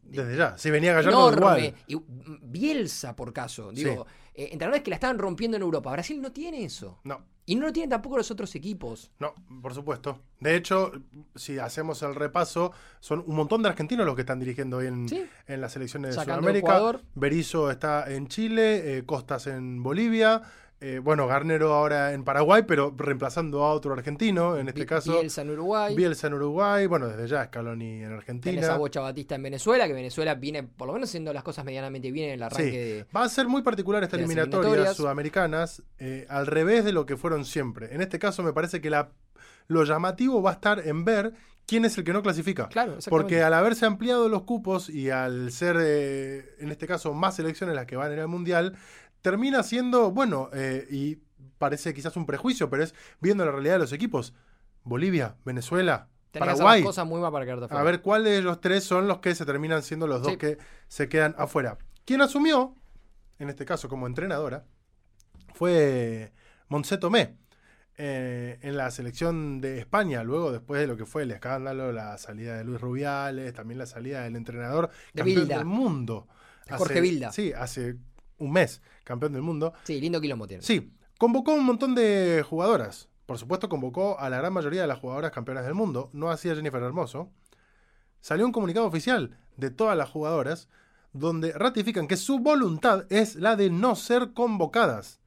[0.03, 0.57] Desde ya.
[0.57, 1.65] Si venía Gallardo enorme.
[1.65, 1.73] igual.
[1.87, 3.71] Y mm, Bielsa, por caso.
[3.71, 5.91] Digo, eh, entrenadores que la estaban rompiendo en Europa.
[5.91, 6.99] Brasil no tiene eso.
[7.03, 9.11] No, Y no lo tienen tampoco los otros equipos.
[9.19, 10.19] no, por supuesto.
[10.39, 10.91] De hecho,
[11.33, 15.09] si hacemos el repaso, son un montón de argentinos los que están dirigiendo hoy en,
[15.09, 15.25] Sí.
[15.47, 16.67] en las selecciones de Sacando Sudamérica.
[16.75, 17.01] Ecuador.
[17.15, 20.43] Berizzo está en Chile, eh, Costas en Bolivia.
[20.81, 25.13] Eh, bueno, Garnero ahora en Paraguay, pero reemplazando a otro argentino, en este caso.
[25.13, 25.95] Bielsa en Uruguay.
[25.95, 28.77] Bielsa en Uruguay, bueno, desde ya Scaloni en Tenés a Argentina.
[28.77, 32.27] Bocha Batista en Venezuela, que Venezuela viene, por lo menos haciendo las cosas medianamente bien
[32.29, 32.77] en el arranque Sí.
[32.77, 33.05] de.
[33.15, 37.15] Va a ser muy particular de las eliminatorias, sudamericanas, eh, al revés de lo que
[37.17, 37.93] fueron siempre.
[37.95, 39.11] En este caso me parece que la,
[39.67, 41.33] lo llamativo va a estar en ver
[41.65, 42.67] quién es el que no clasifica.
[42.67, 42.97] Claro.
[43.09, 47.75] Porque al haberse ampliado los cupos y al ser, eh, en este caso, más selecciones
[47.75, 48.75] las que van ir al Mundial,
[49.25, 51.17] termina siendo, bueno, eh, y
[51.57, 54.33] parece quizás un prejuicio, pero es viendo la realidad de los equipos.
[54.83, 56.83] Bolivia, Venezuela, Tenés Paraguay.
[56.83, 57.83] cosas muy para quedarte A afuera.
[57.83, 60.37] ver cuáles de los tres son los que se terminan siendo los dos Sí.
[60.37, 60.57] que
[60.87, 61.77] se quedan afuera.
[62.05, 62.75] Quien asumió,
[63.39, 64.65] en este caso como entrenadora,
[65.53, 66.31] fue
[66.69, 67.37] Montse Tomé.
[67.97, 72.17] eh, en la selección de España, luego después de lo que fue el escándalo, la
[72.17, 75.55] salida de Luis Rubiales, también la salida del entrenador De campeón Bilda.
[75.59, 76.27] del mundo.
[76.69, 77.31] Jorge Bilda.
[77.31, 77.95] Sí, hace
[78.37, 79.73] un mes, campeón del mundo.
[79.83, 80.63] Sí, lindo quilombo tiene.
[80.63, 83.09] Sí, convocó un montón de jugadoras.
[83.25, 86.09] Por supuesto, convocó a la gran mayoría de las jugadoras campeonas del mundo.
[86.13, 87.31] No hacía Jennifer Hermoso.
[88.21, 90.69] Salió un comunicado oficial de todas las jugadoras
[91.13, 95.21] donde ratifican que su voluntad es la de no ser convocadas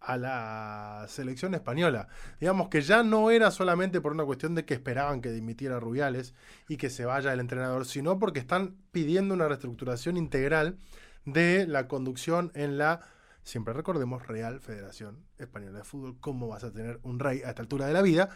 [0.00, 2.08] a la selección española.
[2.40, 6.34] Digamos que ya no era solamente por una cuestión de que esperaban que dimitiera Rubiales
[6.68, 10.78] y que se vaya el entrenador, sino porque están pidiendo una reestructuración integral
[11.24, 13.00] de la conducción en la,
[13.42, 16.16] siempre recordemos, Real Federación Española de Fútbol.
[16.20, 18.30] ¿Cómo vas a tener un rey a esta altura de la vida?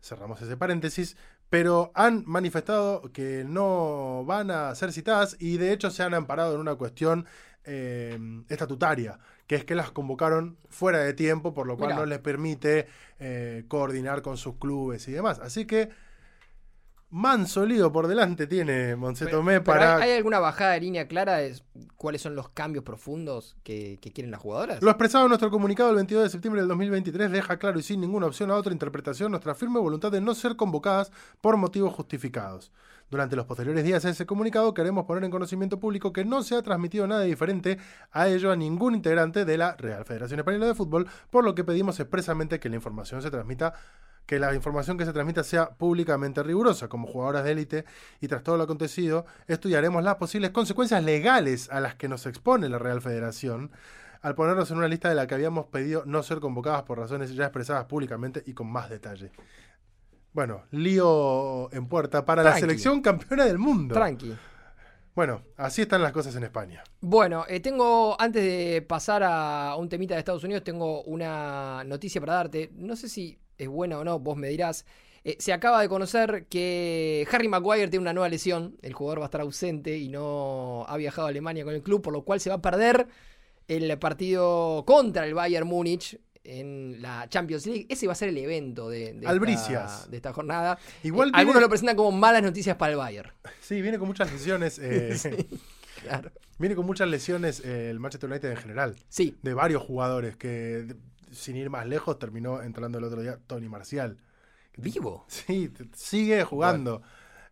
[0.00, 1.16] Cerramos ese paréntesis,
[1.50, 6.54] pero han manifestado que no van a ser citadas y de hecho se han amparado
[6.54, 7.26] en una cuestión
[7.64, 12.00] eh, estatutaria, que es que las convocaron fuera de tiempo, por lo cual Mirá.
[12.00, 12.86] no les permite
[13.18, 15.40] eh, coordinar con sus clubes y demás.
[15.40, 15.90] Así que
[17.10, 19.96] manso lío por delante tiene Monse Pero- Tomé pero para...
[19.96, 21.60] ¿hay, hay alguna bajada de línea clara de
[21.96, 24.82] cuáles son los cambios profundos que, que quieren las jugadoras?
[24.82, 28.00] Lo expresado en nuestro comunicado el 22 de septiembre del 2023 deja claro y sin
[28.00, 32.72] ninguna opción a otra interpretación nuestra firme voluntad de no ser convocadas por motivos justificados.
[33.10, 36.54] Durante los posteriores días a ese comunicado queremos poner en conocimiento público que no se
[36.54, 37.78] ha transmitido nada diferente
[38.12, 41.64] a ello a ningún integrante de la Real Federación Española de Fútbol, por lo que
[41.64, 43.74] pedimos expresamente que la información se transmita
[44.30, 46.86] que la información que se transmita sea públicamente rigurosa.
[46.86, 47.84] Como jugadoras de élite
[48.20, 52.68] y tras todo lo acontecido, estudiaremos las posibles consecuencias legales a las que nos expone
[52.68, 53.72] la Real Federación
[54.22, 57.34] al ponernos en una lista de la que habíamos pedido no ser convocadas por razones
[57.34, 59.32] ya expresadas públicamente y con más detalle.
[60.32, 63.96] Bueno, lío en puerta para la selección campeona del mundo.
[63.96, 64.36] Tranqui.
[65.12, 66.84] Bueno, así están las cosas en España.
[67.00, 72.20] Bueno, eh, tengo, antes de pasar a un temita de Estados Unidos, tengo una noticia
[72.20, 72.70] para darte.
[72.74, 74.84] No sé si es buena o no, vos me dirás.
[75.22, 78.76] Eh, se acaba de conocer que Harry Maguire tiene una nueva lesión.
[78.82, 82.00] El jugador va a estar ausente y no ha viajado a Alemania con el club,
[82.02, 83.06] por lo cual se va a perder
[83.68, 87.86] el partido contra el Bayern Múnich en la Champions League.
[87.90, 90.78] Ese va a ser el evento de, esta, de esta jornada.
[91.02, 93.30] Igual Eh, viene- algunos lo presentan como malas noticias para el Bayern.
[93.60, 94.78] Sí, viene con muchas lesiones.
[94.82, 95.16] eh,
[96.02, 96.30] Claro.
[96.58, 98.96] Viene con muchas lesiones el Manchester United en general.
[99.10, 100.94] Sí, De varios jugadores que,
[101.30, 104.18] sin ir más lejos, terminó entrando el otro día Tony Marcial.
[104.76, 105.26] vivo.
[105.28, 107.02] Sí, sigue jugando.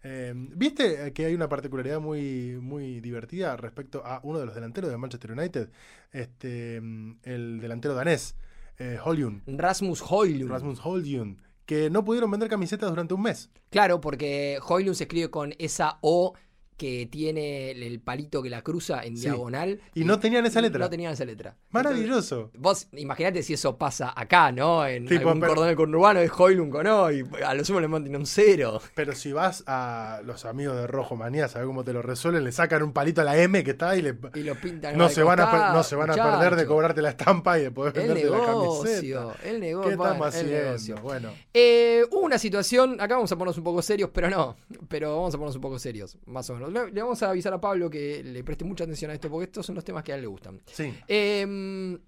[0.02, 4.90] Eh, ¿Viste que hay una particularidad muy, muy divertida respecto a uno de los delanteros
[4.90, 5.70] de Manchester United?
[6.12, 8.36] Este, mm, el delantero danés,
[8.78, 8.98] eh,
[9.46, 10.50] Rasmus Højlund.
[10.50, 13.50] Rasmus Højlund, que no pudieron vender camisetas durante un mes.
[13.70, 16.34] Claro, porque Højlund se escribe con esa O
[16.78, 19.24] que tiene el, palito que la cruza en Sí.
[19.24, 19.80] diagonal.
[19.94, 20.78] Y no tenían esa letra.
[20.78, 21.56] No tenían esa letra.
[21.70, 22.50] Maravilloso.
[22.56, 24.86] Vos imaginate si eso pasa acá, ¿no?
[24.86, 27.80] En Tipo, algún pero- cordón del conurbano es Højlund con O y a lo sumo
[27.80, 28.80] le montan un cero.
[28.94, 32.44] Pero si vas a los amigos de Rojo Manía, ¿sabes cómo te lo resuelven?
[32.44, 35.08] Le sacan un palito a la M que está y le, Y lo pintan no
[35.08, 37.98] se van, a, no se van a perder de cobrarte la estampa y de poder
[37.98, 39.34] El venderte la camiseta.
[39.44, 39.88] el negocio.
[39.88, 40.52] ¿Qué estamos haciendo?
[40.52, 40.96] negocio.
[41.02, 44.56] Bueno, Eh, hubo una situación, acá vamos a ponernos un poco serios, pero no,
[44.88, 46.67] pero vamos a ponernos un poco serios, más o menos.
[46.70, 49.44] Le, le vamos a avisar a Pablo que le preste mucha atención a esto, porque
[49.44, 50.60] estos son los temas que a él le gustan.
[50.66, 50.94] sí.
[51.08, 51.98] Eh,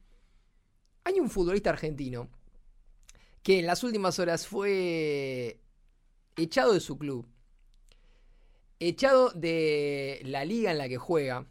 [1.05, 2.29] hay un futbolista argentino
[3.43, 5.61] que en las últimas horas fue
[6.37, 7.27] echado de su club,
[8.79, 11.47] echado de la liga en la que juega,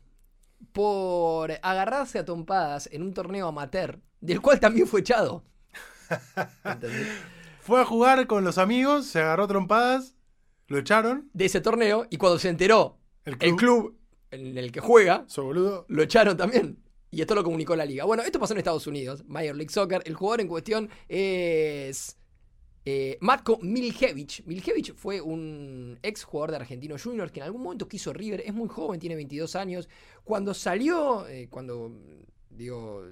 [0.72, 5.44] por agarrarse a tompadas en un torneo amateur, del cual también fue echado.
[7.62, 10.16] Fue a jugar con los amigos, se agarró trompadas,
[10.68, 11.30] lo echaron.
[11.34, 12.99] De ese torneo, y cuando se enteró
[13.30, 13.96] El club, el club
[14.32, 15.86] en el que juega, boludo.
[15.88, 16.78] lo echaron también.
[17.12, 18.06] Y esto lo comunicó la liga.
[18.06, 20.02] Bueno, esto pasó en Estados Unidos, Major League Soccer.
[20.06, 22.18] El jugador en cuestión es
[22.86, 24.46] eh, Matko Miljevic.
[24.46, 28.44] Miljevic fue un ex jugador de Argentino Juniors que en algún momento quiso River.
[28.46, 29.90] Es muy joven, tiene 22 años.
[30.24, 31.92] Cuando salió, eh, cuando
[32.50, 33.04] digo,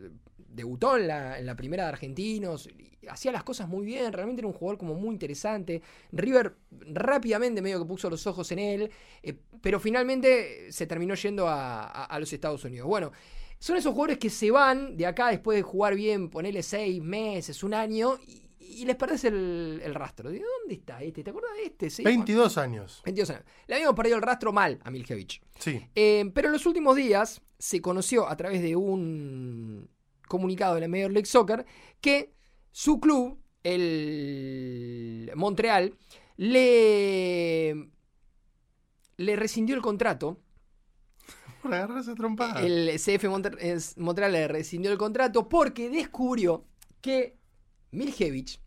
[0.50, 2.68] debutó en la, en la primera de Argentinos,
[3.10, 4.12] hacía las cosas muy bien.
[4.14, 5.82] Realmente era un jugador como muy interesante.
[6.12, 8.92] River rápidamente medio que puso los ojos en él.
[9.24, 12.88] eh, pero finalmente se terminó yendo a, a- a los Estados Unidos.
[12.88, 13.12] Bueno,
[13.60, 17.64] son esos jugadores que se van de acá después de jugar bien, ponerle seis meses,
[17.64, 20.30] un año, y, y les perdés el, el rastro.
[20.30, 21.24] ¿De dónde está este?
[21.24, 21.90] ¿Te acuerdas de este?
[21.90, 23.02] Sí, 22 años.
[23.06, 23.44] 22 años.
[23.66, 25.42] Le habíamos perdido el rastro mal a Miljevic.
[25.58, 25.82] Sí.
[25.96, 29.90] Eh, pero en los últimos días se conoció a través de un
[30.28, 31.66] comunicado de la Major League Soccer
[32.02, 32.34] que
[32.72, 35.96] su club, el Montreal,
[36.38, 37.90] le,
[39.18, 40.40] le rescindió el contrato.
[41.62, 42.62] Por agarrarse trompada.
[42.62, 43.26] El CF
[43.98, 46.66] Montreal le rescindió el contrato porque descubrió
[47.02, 47.38] que
[47.92, 48.60] Miljevic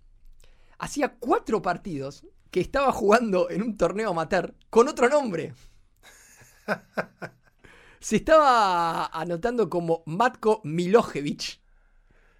[0.79, 5.55] hacía cuatro partidos que estaba jugando en un torneo amateur con otro nombre.
[8.01, 11.61] Se estaba anotando como Matko Milojevic.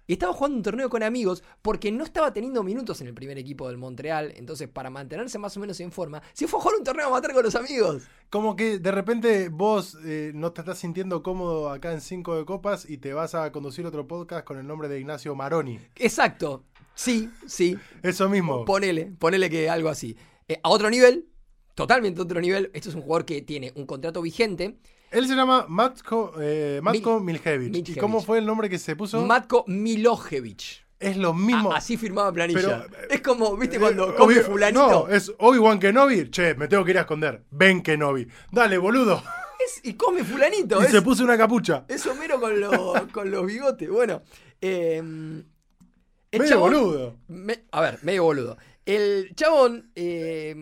[0.07, 3.37] Y estaba jugando un torneo con amigos porque no estaba teniendo minutos en el primer
[3.37, 4.33] equipo del Montreal.
[4.35, 7.33] Entonces, para mantenerse más o menos en forma, se fue a jugar un torneo amateur
[7.33, 8.03] con los amigos.
[8.31, 12.43] Como que de repente vos eh, no te estás sintiendo cómodo acá en Cinco de
[12.43, 15.79] Copas y te vas a conducir otro podcast con el nombre de Ignacio Maroni.
[15.95, 16.65] Exacto.
[16.95, 17.77] Sí, sí.
[18.01, 18.65] Eso mismo.
[18.65, 20.17] Ponele, ponele que algo así.
[20.47, 21.29] Eh, a otro nivel,
[21.75, 22.71] totalmente a otro nivel.
[22.73, 24.79] Este es un jugador que tiene un contrato vigente.
[25.11, 27.89] Él se llama Matko, eh, Matko Mil- Miljevic.
[27.89, 29.25] ¿Y cómo fue el nombre que se puso?
[29.25, 30.85] Matko Milojevic.
[30.99, 31.73] es lo mismo.
[31.73, 32.85] Así firmaba planilla.
[32.89, 33.77] Pero, es como, ¿viste?
[33.77, 34.87] Eh, Cuando come fulanito.
[34.87, 36.29] No, es Obi-Wan Kenobi.
[36.29, 37.43] Che, me tengo que ir a esconder.
[37.51, 38.27] Ven Kenobi.
[38.51, 39.21] Dale, boludo.
[39.65, 40.79] Es- y come fulanito.
[40.81, 41.85] Y es, se puso una capucha.
[41.87, 43.89] es Homero con, lo- con los bigotes.
[43.89, 44.21] Bueno.
[44.61, 47.15] eh, Medio chabón- boludo.
[47.27, 48.57] Me- a ver, medio boludo.
[48.85, 50.55] El chabón eh,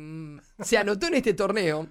[0.59, 1.87] se anotó en este torneo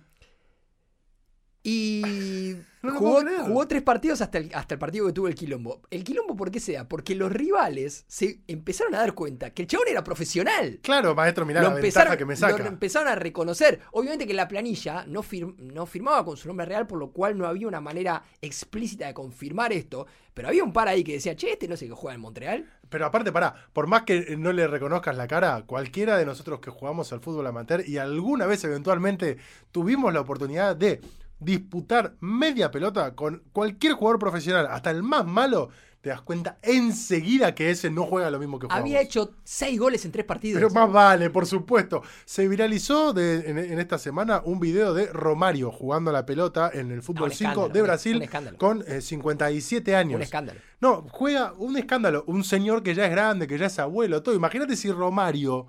[1.68, 2.98] y No lo
[3.44, 5.80] jugó, tres partidos hasta el, hasta el partido que tuvo el quilombo.
[5.90, 6.88] ¿El quilombo por qué sea?
[6.88, 10.78] Porque los rivales se empezaron a dar cuenta que el chabón era profesional.
[10.80, 12.64] Claro, maestro, mirá lo, la ventaja que me lo saca.
[12.68, 13.80] empezaron a reconocer.
[13.90, 17.36] Obviamente que la planilla no, fir- no firmaba con su nombre real, por lo cual
[17.36, 20.06] no había una manera explícita de confirmar esto.
[20.32, 22.64] Pero había un par ahí que decía, che, este no sé qué juega en Montreal.
[22.88, 26.70] Pero aparte, pará, por más que no le reconozcas la cara, cualquiera de nosotros que
[26.70, 29.36] jugamos al fútbol amateur y alguna vez eventualmente
[29.72, 31.00] tuvimos la oportunidad de
[31.40, 35.70] disputar media pelota con cualquier jugador profesional, hasta el más malo,
[36.00, 38.82] te das cuenta enseguida que ese no juega lo mismo que jugamos.
[38.84, 40.60] Había hecho seis goles en tres partidos.
[40.62, 42.02] Pero más vale, por supuesto.
[42.24, 46.92] Se viralizó de- en, en esta semana un video de Romario jugando la pelota en
[46.92, 50.16] el fútbol un 5 escándalo, de un- Brasil con eh, 57 años.
[50.16, 50.60] Un escándalo.
[50.80, 52.22] No, juega un escándalo.
[52.28, 54.36] Un señor que ya es grande, que ya es abuelo, todo.
[54.36, 55.66] Imagínate si Romario,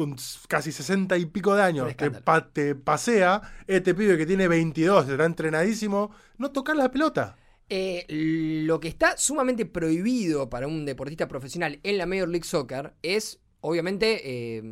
[0.00, 0.16] con
[0.48, 5.08] casi 60 y pico de años, te, pa- te pasea, este pibe que tiene 22,
[5.08, 7.36] está entrenadísimo, no tocar la pelota.
[7.68, 12.94] Eh, lo que está sumamente prohibido para un deportista profesional en la Major League Soccer
[13.02, 14.62] es, obviamente, eh,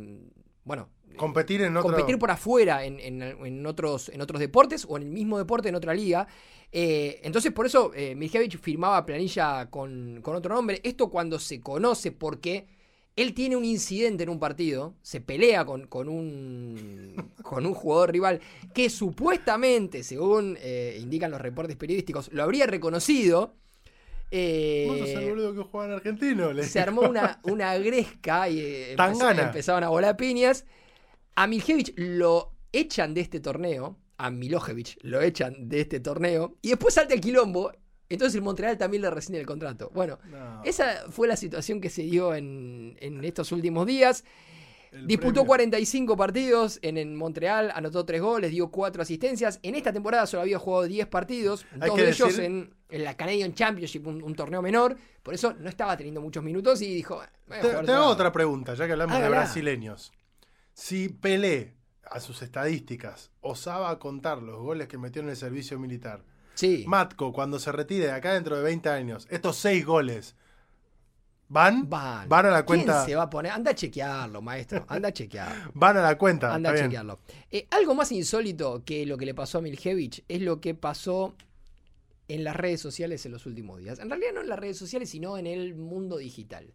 [0.63, 1.89] bueno, Competir en otro...
[1.91, 5.69] competir por afuera en, en- en otros, en otros deportes o en el mismo deporte
[5.69, 6.27] en otra liga.
[6.71, 8.15] Eh, entonces, por eso eh,
[8.61, 10.79] firmaba planilla con, con otro nombre.
[10.83, 12.67] Esto cuando se conoce porque
[13.21, 18.11] él tiene un incidente en un partido, se pelea con, con un, con un jugador
[18.11, 18.39] rival
[18.73, 23.55] que supuestamente, según eh, indican los reportes periodísticos, lo habría reconocido.
[24.31, 26.53] Eh, Vos sos el boludo que juega en argentino.
[26.53, 30.65] le se armó una, una gresca y eh, empezaron a volar piñas.
[31.35, 33.97] A Miljevic lo echan de este torneo.
[34.17, 36.57] A Milojevic lo echan de este torneo.
[36.61, 37.71] Y después salta el quilombo.
[38.09, 39.91] Entonces el Montreal también le rescinde el contrato.
[39.93, 44.23] Bueno, No, esa fue la situación que se dio en, en estos últimos días.
[44.91, 45.47] el Disputó premio.
[45.47, 49.59] 45 partidos en, en Montreal, anotó 3 goles, dio 4 asistencias.
[49.61, 53.53] En esta temporada solo había jugado 10 partidos, dos de ellos en, en la Canadian
[53.53, 54.97] Championship, un, un torneo menor.
[55.21, 57.21] Por eso no estaba teniendo muchos minutos y dijo...
[57.47, 58.31] "Voy a Te, hago otra lado".
[58.33, 59.37] pregunta, ya que hablamos de Hágala.
[59.43, 60.11] brasileños.
[60.73, 61.75] Si Pelé,
[62.09, 66.23] a sus estadísticas, osaba contar los goles que metió en el servicio militar,
[66.59, 66.83] Sí.
[66.85, 70.35] Matko, cuando se retire de acá dentro de 20 años, estos seis goles,
[71.47, 71.89] ¿van?
[71.89, 72.27] Van.
[72.27, 72.95] Van a la cuenta.
[72.97, 73.53] ¿Quién se va a poner?
[73.53, 74.83] Anda a chequearlo, maestro.
[74.89, 75.71] Anda a chequearlo.
[75.73, 76.53] Van a la cuenta.
[76.53, 76.87] Anda a bien.
[76.87, 77.19] chequearlo.
[77.49, 81.33] Eh, algo más insólito que lo que le pasó a Miljevic es lo que pasó
[82.27, 83.99] en las redes sociales en los últimos días.
[83.99, 86.73] En realidad no en las redes sociales, sino en el mundo digital.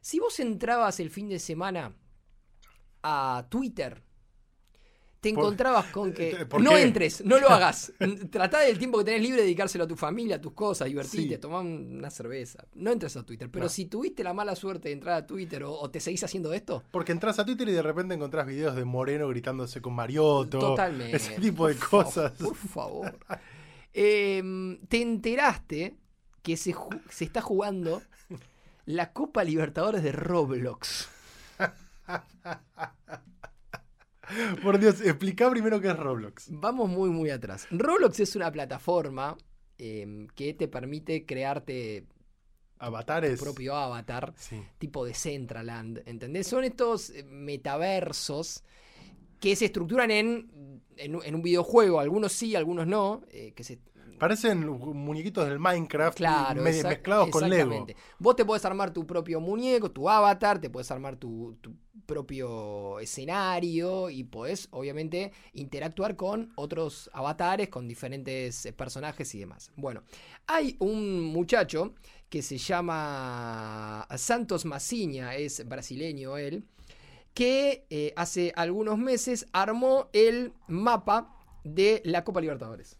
[0.00, 1.92] Si vos entrabas el fin de semana
[3.02, 4.00] a Twitter,
[5.20, 6.82] te encontrabas con que Eh, ¿por no qué?
[6.82, 7.92] entres, no lo hagas.
[8.30, 11.34] Tratá del tiempo que tenés libre de dedicárselo a tu familia, a tus cosas, divertirte,
[11.34, 11.40] Sí.
[11.40, 12.64] tomar una cerveza.
[12.74, 13.50] No entres a Twitter.
[13.50, 13.68] Pero No.
[13.68, 16.84] si tuviste la mala suerte de entrar a Twitter o, o te seguís haciendo esto,
[16.92, 20.58] Porque entras a Twitter y de repente encontrás videos de Moreno gritándose con Mariotto.
[20.58, 21.16] Totalmente.
[21.16, 22.32] Ese tipo de Por cosas.
[22.36, 23.18] favor, Por favor.
[23.94, 25.96] Em, te enteraste
[26.42, 26.74] que se,
[27.10, 28.02] se está jugando
[28.86, 31.08] la Copa Libertadores de Roblox.
[34.62, 36.46] Por Dios, explica primero qué es Roblox.
[36.50, 37.66] Vamos muy, muy atrás.
[37.70, 39.36] Roblox es una plataforma
[39.78, 43.40] em, que te permite crearte tu Avatares.
[43.40, 44.62] propio avatar, Sí.
[44.78, 46.46] tipo de Centraland, ¿entendés?
[46.46, 48.62] Son estos eh, metaversos
[49.40, 53.78] que se estructuran en, en un videojuego, algunos sí, algunos no, eh, que se
[54.18, 57.86] Parecen muñequitos del Minecraft Claro, me- exact- mezclados con Lego.
[58.18, 61.74] Vos te podés armar tu propio muñeco, tu avatar, te podés armar tu, tu
[62.06, 69.70] propio escenario y podés, obviamente, interactuar con otros avatares, con diferentes eh, personajes y demás.
[69.76, 70.02] Bueno,
[70.46, 71.94] hay un muchacho
[72.28, 76.64] que se llama Santos Massiña, es brasileño él,
[77.34, 82.96] que eh, hace algunos meses armó el mapa de la Copa Libertadores.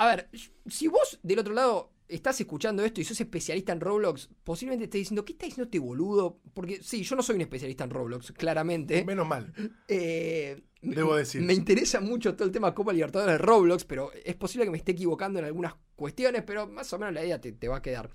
[0.00, 0.30] A ver,
[0.66, 5.00] si vos del otro lado estás escuchando esto y sos especialista en Roblox, posiblemente estés
[5.02, 6.40] diciendo, ¿qué está diciendo este boludo?
[6.54, 9.04] Porque sí, yo no soy un especialista en Roblox, claramente.
[9.04, 9.52] Menos mal.
[9.88, 11.42] Eh, Debo decir.
[11.42, 14.78] Me interesa mucho todo el tema Copa Libertadores de Roblox, pero es posible que me
[14.78, 17.82] esté equivocando en algunas cuestiones, pero más o menos la idea te, te va a
[17.82, 18.08] quedar.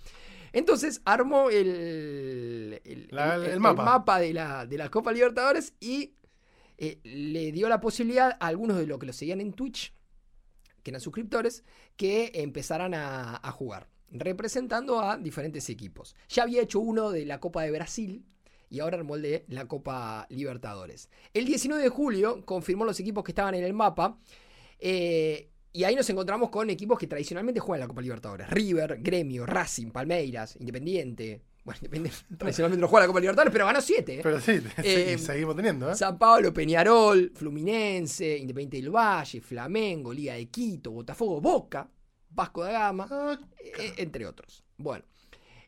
[0.52, 3.84] Entonces armó el, el, La- el- el el mapa.
[3.86, 6.16] mapa de la, de la Copa Libertadores y
[6.78, 9.94] eh, le dio la posibilidad a algunos de los que lo seguían en Twitch,
[10.86, 11.64] que eran suscriptores,
[11.98, 16.16] que empezaran a, jugar, representando a diferentes equipos.
[16.30, 18.24] Ya había hecho uno de la Copa de Brasil
[18.70, 21.10] y ahora armó el de la Copa Libertadores.
[21.34, 24.20] El 19 de julio confirmó los equipos que estaban en el mapa.
[24.80, 28.50] eh, y ahí nos encontramos con equipos que tradicionalmente juegan la Copa Libertadores.
[28.50, 31.42] River, Gremio, Racing, Palmeiras, Independiente.
[31.66, 34.20] Bueno, Independiente tradicionalmente no juega la Copa Libertadores, pero ganó 7.
[34.24, 35.96] Pero sí, Eh, seguimos teniendo, ¿eh?
[35.96, 41.90] San Pablo, Peñarol, Fluminense, Independiente del Valle, Flamengo, Liga de Quito, Botafogo, Boca,
[42.30, 44.64] Vasco da Gama, eh, entre otros.
[44.78, 45.04] Bueno,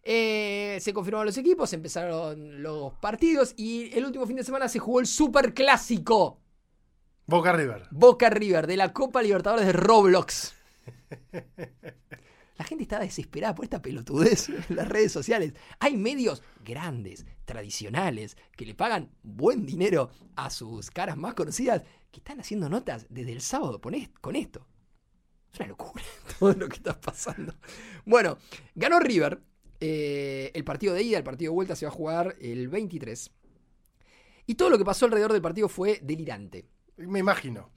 [0.04, 4.80] eh, se confirmaron los equipos, empezaron los partidos y el último fin de semana se
[4.80, 6.40] jugó el Super Clásico
[7.26, 7.88] Boca River.
[7.92, 10.54] Boca River de la Copa Libertadores de Roblox.
[12.58, 15.54] La gente estaba desesperada por esta pelotudez en las redes sociales.
[15.80, 22.20] Hay medios grandes, tradicionales, que le pagan buen dinero a sus caras más conocidas, que
[22.20, 24.66] están haciendo notas desde el sábado con est- con esto.
[25.54, 26.04] Es una locura
[26.40, 27.54] todo lo que está pasando.
[28.06, 28.38] Bueno,
[28.76, 29.42] ganó River.
[29.80, 33.32] eh, el partido de ida, el partido de vuelta se va a jugar el 23.
[34.48, 36.66] Y todo lo que pasó alrededor del partido fue delirante.
[36.98, 37.70] Me imagino.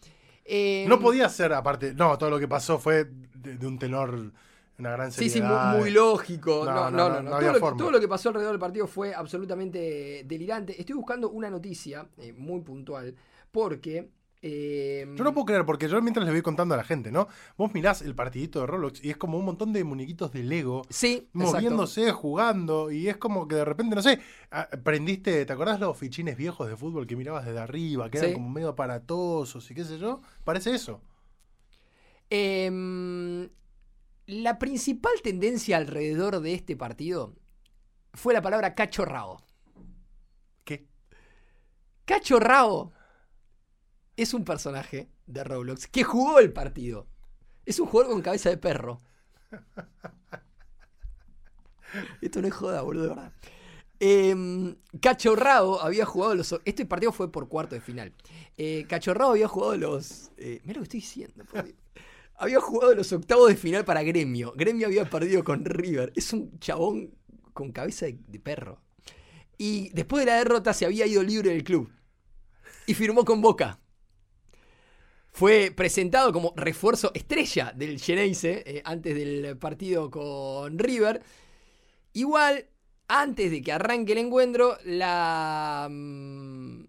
[0.44, 4.32] Eh, No podía ser, aparte, no, todo lo que pasó fue de, de un tenor,
[4.80, 5.70] una gran Sí, seriedad.
[5.72, 6.64] sí, muy, muy lógico.
[6.64, 10.24] No, No, no, Todo, lo que, todo lo que pasó alrededor del partido fue absolutamente
[10.26, 10.78] delirante.
[10.80, 13.14] Estoy buscando una noticia eh, muy puntual
[13.50, 14.08] porque.
[14.42, 17.28] eh, Yo no puedo creer, porque yo mientras le voy contando a la gente, ¿no?
[17.58, 20.82] Vos mirás el partidito de Roblox y es como un montón de muñequitos de Lego
[20.88, 21.38] Sí, exacto.
[21.38, 24.18] moviéndose, jugando, y es como que de repente, no sé,
[24.50, 28.30] ah, prendiste, ¿te acordás los fichines viejos de fútbol que mirabas desde arriba, que eran
[28.30, 28.34] Sí.
[28.34, 30.22] como medio aparatosos y qué sé yo?
[30.42, 31.02] Parece eso.
[32.30, 33.48] Em,
[34.26, 37.34] la principal tendencia alrededor de este partido
[38.12, 39.42] fue la palabra cachorrao.
[40.64, 40.86] ¿Qué?
[42.04, 42.92] Cachorrao
[44.16, 47.06] es un personaje de Roblox que jugó el partido.
[47.64, 49.00] Es un jugador con cabeza de perro.
[52.20, 53.32] Esto no es joda, boludo, de verdad.
[53.98, 56.58] Em, Cachorrao había jugado los.
[56.64, 58.14] Este partido fue por cuarto de final.
[58.56, 60.30] Eh, Cachorrao había jugado los.
[60.38, 61.76] Eh, mira lo que estoy diciendo, por Dios.
[62.40, 64.54] Había jugado los octavos de final para Gremio.
[64.56, 66.10] Gremio había perdido con River.
[66.16, 67.14] Es un chabón
[67.52, 68.80] con cabeza de, perro.
[69.58, 71.92] Y después de la derrota se había ido libre del club.
[72.86, 73.78] Y firmó con Boca.
[75.30, 81.22] Fue presentado como refuerzo estrella del Geneise eh, antes del partido con River.
[82.14, 82.70] Igual,
[83.06, 86.84] antes de que arranque el encuentro, la, mm,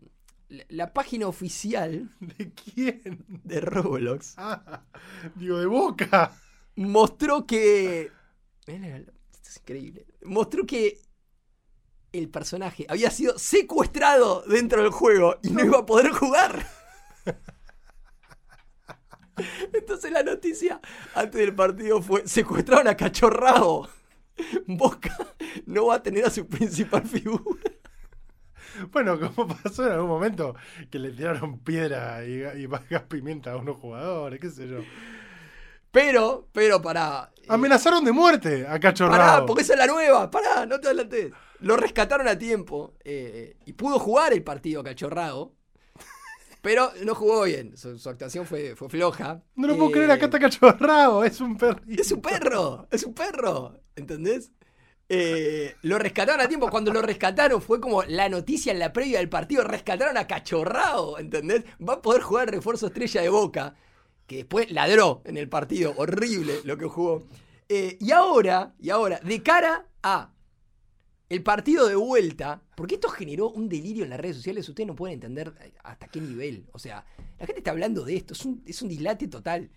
[0.69, 3.25] la, página oficial ¿De quién?
[3.43, 4.83] de Roblox Ah,
[5.35, 6.33] digo, de Boca.
[6.75, 8.11] mostró que.
[8.65, 10.05] Esto es increíble.
[10.23, 11.01] Mostró que
[12.11, 16.65] el personaje había sido secuestrado dentro del juego y no iba a poder jugar.
[19.73, 20.79] Entonces la noticia
[21.15, 23.89] antes del partido fue: secuestraron a Cachorrao.
[24.65, 25.15] Boca
[25.65, 27.70] no va a tener a su principal figura.
[28.91, 30.55] Bueno, como pasó en algún momento
[30.89, 34.79] que le tiraron piedra y, y gas pimienta a unos jugadores, qué sé yo.
[35.91, 37.31] Pero, pero pará.
[37.43, 39.45] eh, Amenazaron de muerte a Pará, Cachorrado.
[39.45, 40.31] porque esa es la nueva.
[40.31, 41.33] Pará, no te adelantes.
[41.59, 45.53] Lo rescataron a tiempo eh, y pudo jugar el partido cachorrado.
[46.61, 47.75] Pero no jugó bien.
[47.75, 49.41] Su, su actuación fue, fue floja.
[49.55, 52.01] No lo puedo Eh, creer, acá está Cachorrado, es un perrito.
[52.01, 53.79] Es un perro, es un perro.
[53.95, 54.51] ¿Entendés?
[55.13, 56.69] Eh, lo rescataron a tiempo.
[56.69, 59.61] Cuando lo rescataron fue como la noticia en la previa del partido.
[59.61, 61.65] Rescataron a Cachorrao, ¿entendés?
[61.85, 63.75] Va a poder jugar refuerzo estrella de Boca.
[64.25, 65.93] Que después ladró en el partido.
[65.97, 67.27] Horrible lo que jugó.
[67.67, 70.31] Eh, y ahora, y ahora, de cara a
[71.27, 74.95] el partido de vuelta, porque esto generó un delirio en las redes sociales, ustedes no
[74.95, 75.53] pueden entender
[75.83, 76.67] hasta qué nivel.
[76.71, 77.05] O sea,
[77.37, 79.69] la gente está hablando de esto, es un, es un dislate total.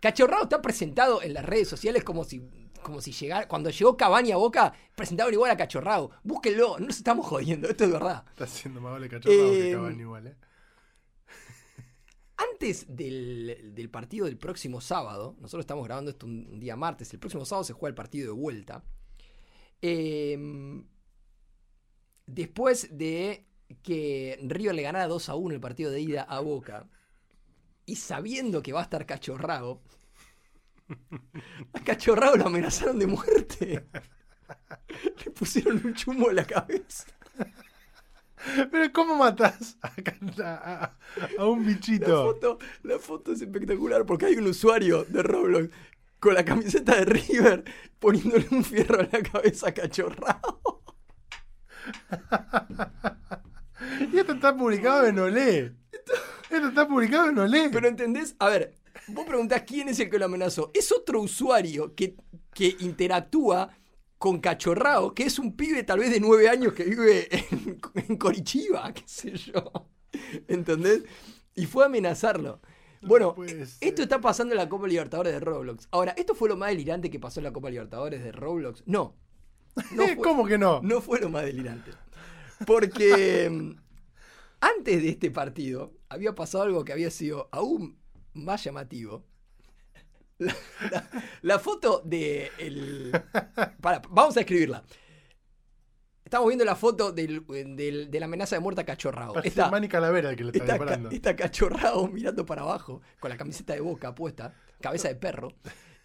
[0.00, 2.42] Cachorrao está presentado en las redes sociales como si,
[2.80, 3.48] como si llegara.
[3.48, 6.10] Cuando llegó Cavani a Boca, presentaban igual a Cachorrao.
[6.22, 8.24] Búsquenlo, no nos estamos jodiendo, esto es verdad.
[8.30, 10.36] Está haciendo más vale Cachorrao que Eh, Cavani igual, ¿eh?
[12.36, 17.20] Antes del, del partido del próximo sábado, nosotros estamos grabando esto un, día martes, el
[17.20, 18.82] próximo sábado se juega el partido de vuelta.
[19.82, 20.38] Eh,
[22.26, 23.46] después de
[23.82, 26.88] que River le ganara 2 a 1 el partido de ida a Boca,
[27.86, 29.82] y sabiendo que va a estar cachorrado,
[31.72, 33.84] a cachorrado lo amenazaron de muerte.
[35.24, 37.04] Le pusieron un chumbo en la cabeza.
[38.70, 39.92] Pero ¿cómo matás a,
[40.44, 40.96] a-
[41.38, 42.24] a un La bichito?
[42.24, 45.68] foto, la foto es espectacular porque hay un usuario de Roblox
[46.18, 47.64] con la camiseta de River
[47.98, 50.60] poniéndole un fierro en la cabeza a cachorrado.
[54.12, 55.74] Y esto está publicado en Olé.
[56.50, 57.68] Esto está publicado en Olé.
[57.72, 58.74] Pero entendés, a ver,
[59.12, 60.70] vos preguntás quién es el que lo amenazó.
[60.74, 62.16] Es otro usuario que,
[62.54, 63.70] que interactúa
[64.18, 68.16] con Cachorrao, que es un pibe tal vez de nueve años que vive en, en
[68.16, 69.72] Corichiba, qué sé yo.
[70.48, 71.04] ¿Entendés?
[71.54, 72.60] Y fue a amenazarlo.
[73.02, 75.88] Bueno, e- esto está pasando en la Copa Libertadores de Roblox.
[75.90, 78.82] Ahora, ¿esto fue lo más delirante que pasó en la Copa Libertadores de Roblox?
[78.86, 79.16] No.
[79.92, 80.80] No fue, ¿Cómo que no?
[80.82, 81.92] no fue lo más delirante.
[82.66, 83.46] Porque
[84.60, 87.96] antes de este partido había pasado algo que había sido aún
[88.34, 89.24] más llamativo.
[90.38, 90.54] La,
[90.90, 91.08] la-
[91.42, 93.12] la foto de el.
[94.10, 94.82] Vamos a escribirla.
[96.24, 97.44] Estamos viendo la foto del,
[97.76, 99.32] del- de la amenaza de muerte a Cachorrao.
[99.34, 101.10] Parece Está, Manny Calavera el que le está está, ca- disparando.
[101.10, 105.52] está Cachorrao mirando para abajo con la camiseta de boca puesta, cabeza de perro.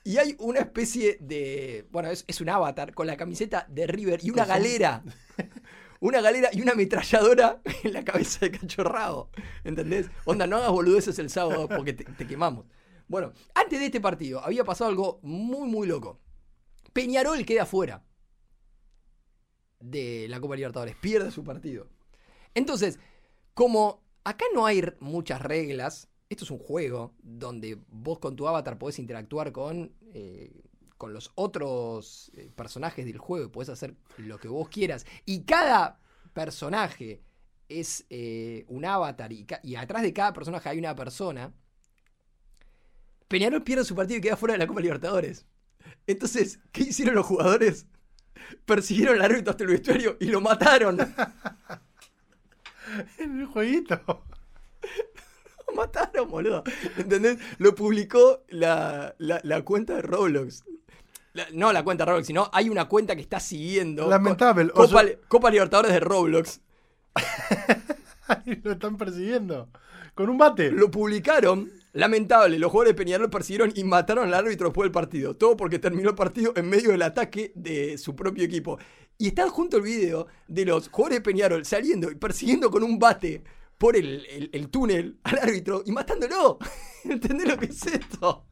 [0.04, 1.88] Y hay una especie de.
[1.92, 5.04] Bueno, es, es un avatar con la camiseta de River y una galera.
[6.00, 9.30] Una galera y una ametralladora en la cabeza de cachorrado.
[9.64, 10.10] ¿Entendés?
[10.26, 12.66] Onda, no hagas boludeces el sábado porque te, quemamos.
[13.08, 16.20] Bueno, antes de este partido había pasado algo muy, muy loco.
[16.94, 18.04] Peñarol queda afuera
[19.80, 20.96] de la Copa Libertadores.
[20.96, 21.88] Pierde su partido.
[22.54, 23.00] Entonces,
[23.54, 28.78] como acá no hay muchas reglas, esto es un juego donde vos con tu avatar
[28.78, 30.64] podés interactuar con, eh,
[30.98, 35.06] con los otros eh, personajes del juego podés hacer lo que vos quieras.
[35.26, 36.00] Y cada
[36.34, 37.22] personaje
[37.70, 41.54] es eh, un avatar y, atrás de cada personaje hay una persona.
[43.28, 45.46] Peñarol pierde su partido y queda fuera de la Copa Libertadores.
[46.08, 47.88] Entonces, ¿qué hicieron los jugadores?
[48.66, 50.98] Persiguieron al árbitro hasta el vestuario y lo mataron.
[53.18, 54.00] En el jueguito.
[55.68, 56.64] Lo mataron, boludo.
[56.98, 57.40] ¿Entendés?
[57.58, 60.64] Lo publicó la, la- la cuenta de Roblox.
[61.36, 64.10] La- no la cuenta Roblox, sino hay una cuenta que está siguiendo.
[64.10, 64.70] Lamentable.
[64.70, 64.84] Co-
[65.28, 66.62] Copa, Libertadores de Roblox.
[68.64, 69.70] Lo están persiguiendo.
[70.14, 70.72] Con un bate.
[70.72, 71.70] Lo publicaron.
[71.94, 75.36] Lamentable, los jugadores de Peñarol persiguieron y mataron al árbitro después del partido.
[75.36, 78.78] Todo porque terminó el partido en medio del ataque de su propio equipo.
[79.18, 83.00] Y está junto el video de los jugadores de Peñarol saliendo y persiguiendo con un
[83.00, 83.44] bate
[83.78, 86.60] por el, el- el túnel al árbitro y matándolo.
[87.06, 88.46] ¿Entendés lo que es esto?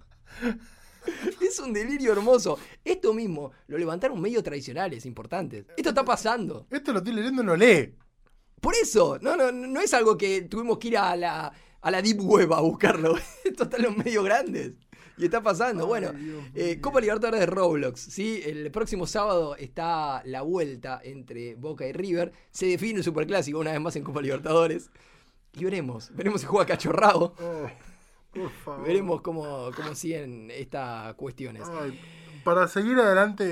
[1.41, 2.58] Es un delirio hermoso.
[2.84, 5.66] Esto mismo lo levantaron medios tradicionales importantes.
[5.76, 6.68] Esto está pasando.
[6.70, 7.95] Esto lo estoy leyendo en Olé.
[8.60, 12.01] Por eso, no, no, no es algo que tuvimos que ir a la, a la
[12.01, 13.16] Deep Web a buscarlo.
[13.43, 14.74] Esto está en los medios grandes.
[15.18, 15.84] Y está pasando.
[15.84, 16.80] Ay, bueno, Dios eh.
[16.82, 17.99] Copa Libertadores de Roblox.
[17.99, 18.41] ¿sí?
[18.43, 22.32] El próximo sábado está la vuelta entre Boca y River.
[22.51, 24.89] Se define el Superclásico una vez más en Copa Libertadores.
[25.54, 26.10] Y veremos.
[26.16, 27.36] Veremos si juega cachorrado.
[27.39, 27.68] Oh,
[28.34, 28.86] por favor.
[28.88, 31.64] Veremos cómo, cómo siguen estas cuestiones.
[31.70, 32.00] Ay,
[32.44, 33.44] para seguir adelante,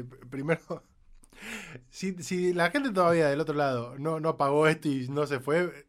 [0.00, 0.60] eh, primero,
[1.90, 5.40] si, si la gente todavía del otro lado no, no apagó esto y no se
[5.40, 5.86] fue,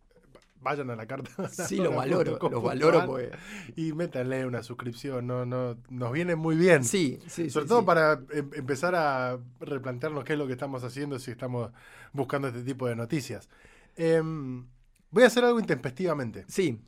[0.62, 1.30] vayan a la carta.
[1.50, 2.40] Sí, los valoro.
[2.50, 3.32] Los valoro porque.
[3.76, 6.84] Y métanle una suscripción, no, no, nos viene muy bien.
[6.84, 7.86] Sí, sí, Sobre sí, todo sí.
[7.86, 11.72] para em- empezar a replantearnos qué es lo que estamos haciendo si estamos
[12.14, 13.50] buscando este tipo de noticias.
[13.96, 14.66] Em,
[15.10, 16.46] voy a hacer algo intempestivamente.
[16.48, 16.80] Sí,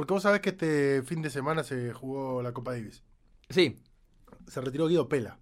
[0.00, 3.02] Porque vos sabés que este fin de semana se jugó la Copa Davis.
[3.50, 3.76] sí.
[4.46, 5.38] Se retiró Guido Pela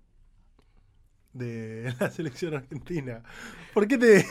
[1.33, 3.23] de la selección argentina.
[3.73, 4.27] ¿Por qué te,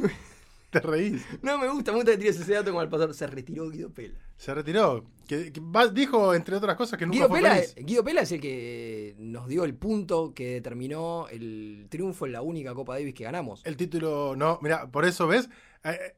[0.70, 1.22] te reís?
[1.42, 3.12] No me gusta, me gusta que tires ese dato como al pasar.
[3.12, 4.18] Se retiró Guido Pela.
[4.38, 5.04] Se retiró.
[5.26, 5.52] Que,
[5.92, 7.74] dijo, entre otras cosas, que nunca Guido fue Pela, feliz.
[7.76, 12.40] Guido Pela es el que nos dio el punto que determinó el triunfo en la
[12.40, 13.60] única Copa Davis que ganamos.
[13.66, 15.50] El título, no, mira, por eso, ¿ves?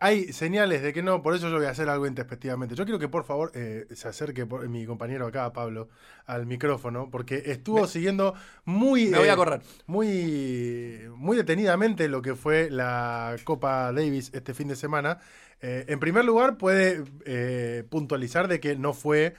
[0.00, 2.74] Hay, señales de que no, por eso yo voy a hacer algo intempestivamente.
[2.74, 5.88] Yo quiero que por favor eh, se acerque por- mi compañero acá, Pablo,
[6.26, 8.34] al micrófono, porque estuvo Me- siguiendo
[8.64, 9.60] muy, Me voy eh, a correr.
[9.86, 15.18] muy, muy detenidamente lo que fue la Copa Davis este fin de semana.
[15.60, 19.34] Eh, en primer lugar, puede eh, puntualizar de que no fue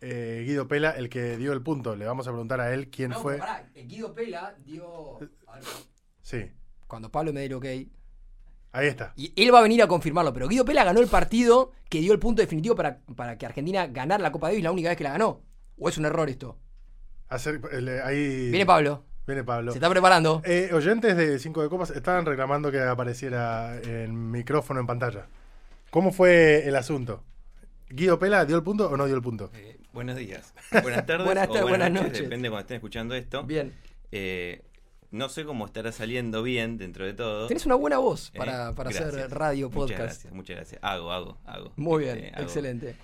[0.00, 1.94] eh, Guido Pela el que dio el punto.
[1.96, 3.36] Le vamos a preguntar a él quién No, fue.
[3.38, 5.16] pará, eh, Guido Pela dio.
[5.46, 5.64] a ver,
[6.22, 6.50] Sí,
[6.86, 7.66] Cuando Pablo me dé el ok.
[8.76, 9.12] Ahí está.
[9.16, 12.12] Y él va a venir a confirmarlo, pero Guido Pela ganó el partido que dio
[12.12, 15.04] el punto definitivo para, para que Argentina ganara la Copa Davis la única vez que
[15.04, 15.42] la ganó.
[15.78, 16.58] ¿O es un error esto?
[17.28, 19.72] Hacer- el- ahí Viene Pablo, Viene Pablo.
[19.72, 20.40] se está preparando.
[20.44, 25.26] Eh, oyentes de 5 de Copas estaban reclamando que apareciera el micrófono en pantalla.
[25.90, 27.22] ¿Cómo fue el asunto?
[27.88, 29.50] ¿Guido Pela dio el punto o no dio el punto?
[29.54, 30.52] Eh, buenos días.
[30.82, 31.24] Buenas tardes.
[31.26, 32.22] Buenas o tardes, buenas noches.
[32.22, 33.42] Depende cuando estén escuchando esto.
[33.44, 33.72] Bien.
[34.12, 34.62] Eh,
[35.10, 37.46] no sé cómo estará saliendo bien dentro de todo.
[37.46, 40.00] Tenés una buena voz Eh, para, para hacer radio, Muchas podcast.
[40.00, 40.80] gracias, muchas gracias.
[40.82, 41.72] Hago, hago, hago.
[41.76, 42.42] Muy bien, Este, hago.
[42.42, 42.96] excelente.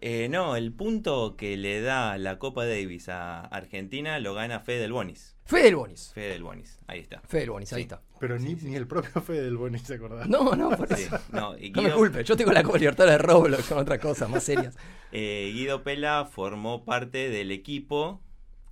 [0.00, 4.80] Eh, no, el punto que le da la Copa Davis a Argentina lo gana Fede
[4.80, 5.34] del Bonis.
[5.46, 6.10] Fede del Bonis.
[6.14, 7.20] Fede del Bonis, ahí está.
[7.26, 7.82] Fede del Bonis, ahí Sí.
[7.84, 8.02] está.
[8.20, 10.26] Pero ni, ni el propio Fede del Boni se acordaba.
[10.26, 11.18] No, no, por Sí, eso.
[11.32, 14.76] no, me culpes, yo tengo la Copa Libertadores de Roblox con otras cosas más serias.
[15.12, 18.20] eh, Guido Pela formó parte del equipo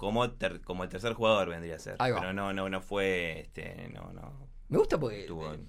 [0.02, 1.94] como, ter- como el tercer jugador vendría a ser.
[2.00, 2.18] Ahí va.
[2.18, 4.48] Pero no, no, no fue, este, no, no.
[4.68, 5.26] Me gusta porque.
[5.28, 5.60] Tuvo- eh,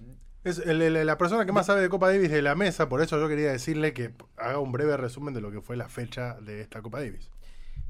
[0.43, 2.99] Es el- el- la persona que más sabe de Copa Davis de la mesa, por
[3.03, 6.33] eso yo quería decirle que haga un breve resumen de lo que fue la fecha
[6.41, 7.29] de esta Copa Davis.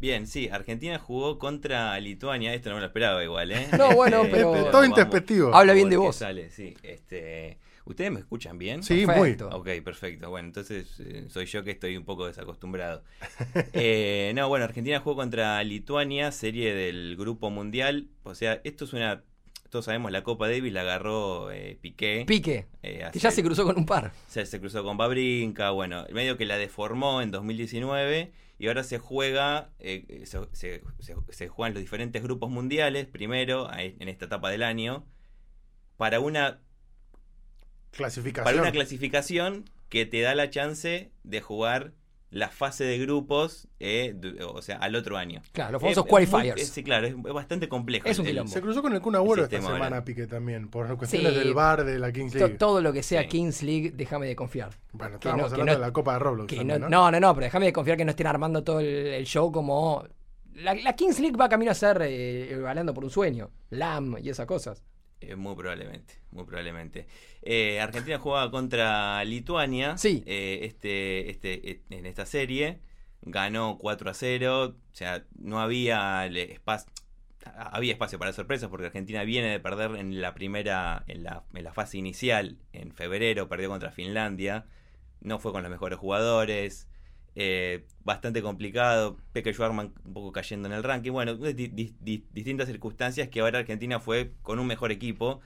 [0.02, 3.68] Bien, sí, Argentina jugó contra Lituania, esto no me lo esperaba igual, ¿eh?
[3.78, 5.56] No, bueno, pero- Todo introspectivo.
[5.56, 6.18] Habla bien de vos.
[6.18, 6.76] Sale, sí.
[6.84, 8.82] Este, ¿Ustedes me escuchan bien?
[8.84, 9.50] Sí, Perfecto.
[9.50, 10.30] Ok, perfecto.
[10.30, 13.04] Bueno, entonces eh, soy yo que estoy un poco desacostumbrado.
[13.74, 18.08] Eh, no, bueno, Argentina jugó contra Lituania, serie del Grupo Mundial.
[18.24, 19.24] O sea, esto es una...
[19.70, 22.24] Todos sabemos, la Copa Davis la agarró eh, Piqué.
[22.28, 24.12] Pique, eh, que ya se cruzó con un par.
[24.28, 29.00] se, se cruzó con Babrinka, bueno, medio que la deformó en 2019 y ahora se
[29.00, 34.52] juega, eh, se, se- se- se juegan los diferentes grupos mundiales, primero, en esta etapa
[34.52, 35.08] del año,
[35.98, 36.60] para una,
[37.96, 38.44] Clasificación.
[38.46, 41.94] para una clasificación que te da la chance de jugar
[42.32, 44.16] la fase de grupos, eh,
[44.48, 45.44] o sea, al otro año.
[45.52, 46.62] Claro, los famosos Eh, muy- qualifiers.
[46.64, 48.08] eh, sí, claro, es, es bastante complejo.
[48.10, 48.52] Es un quilombo.
[48.52, 50.04] Se cruzó con el Kun Agüero esta semana, ahora.
[50.04, 51.38] Piqué también, por cuestiones Sí.
[51.40, 52.56] del bar de la Kings League.
[52.56, 53.28] todo lo que sea Sí.
[53.28, 54.72] Kings League, déjame de confiar.
[54.94, 56.50] Bueno, estábamos no- hablando no- de la Copa de Roblox.
[56.50, 57.12] Que también, no, ¿no?
[57.12, 59.52] no, no, no, pero déjame de confiar que no estén armando todo el, el show
[59.52, 60.04] como.
[60.56, 63.52] La, la Kings League va camino a ser eh, balando por un sueño.
[63.70, 64.84] LAM y esas cosas.
[65.30, 67.08] Eh, muy probablemente, muy probablemente.
[67.42, 69.98] Eh, Argentina jugaba contra Lituania.
[69.98, 70.24] Sí.
[70.26, 72.80] eh, este, este, eh, en esta serie.
[73.22, 74.64] Ganó 4 a 0.
[74.64, 76.92] O sea, no había espacio.
[77.56, 81.64] Había espacio para sorpresas porque Argentina viene de perder en la primera, en la, en
[81.66, 84.66] la fase inicial, en febrero, perdió contra Finlandia.
[85.20, 86.88] No fue con los mejores jugadores.
[87.36, 89.18] Eh, bastante complicado.
[89.34, 91.12] Peque Schwarman un poco cayendo en el ranking.
[91.12, 95.42] Bueno, di- di- di- distintas circunstancias que ahora Argentina fue con un mejor equipo.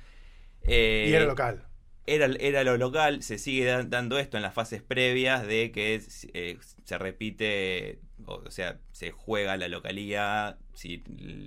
[0.62, 1.64] Eh, Y era local.
[2.06, 6.02] era, era lo local, se sigue da- dando esto en las fases previas de que
[6.34, 10.58] eh, se repite, o, sea, se juega la localía.
[10.74, 11.04] Si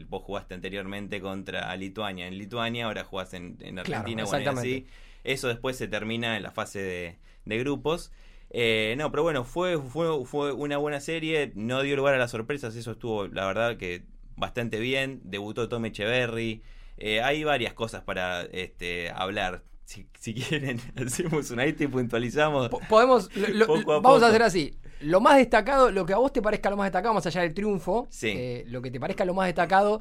[0.09, 4.47] vos jugaste anteriormente contra Lituania en Lituania, ahora jugás en, en Claro, Argentina, bueno, y
[4.59, 4.86] así.
[5.24, 8.12] Eso después se termina en la fase de, de grupos.
[8.51, 12.33] Eh, no, pero bueno, fue, fue, fue una buena serie, no dio lugar a las
[12.33, 14.03] sorpresas, eso estuvo, la verdad, que
[14.37, 15.21] bastante bien.
[15.25, 16.63] Debutó Tom Echeverry.
[16.97, 19.63] Eh, hay varias cosas para este, hablar.
[19.85, 22.69] Si, si quieren, hacemos una esta y puntualizamos.
[22.69, 23.35] Po- Podemos.
[23.37, 24.77] lo- lo- Poco a vamos a hacer así.
[25.01, 27.55] Lo más destacado, lo que a vos te parezca lo más destacado, más allá del
[27.55, 28.29] triunfo, Sí.
[28.37, 30.01] eh, lo que te parezca lo más destacado,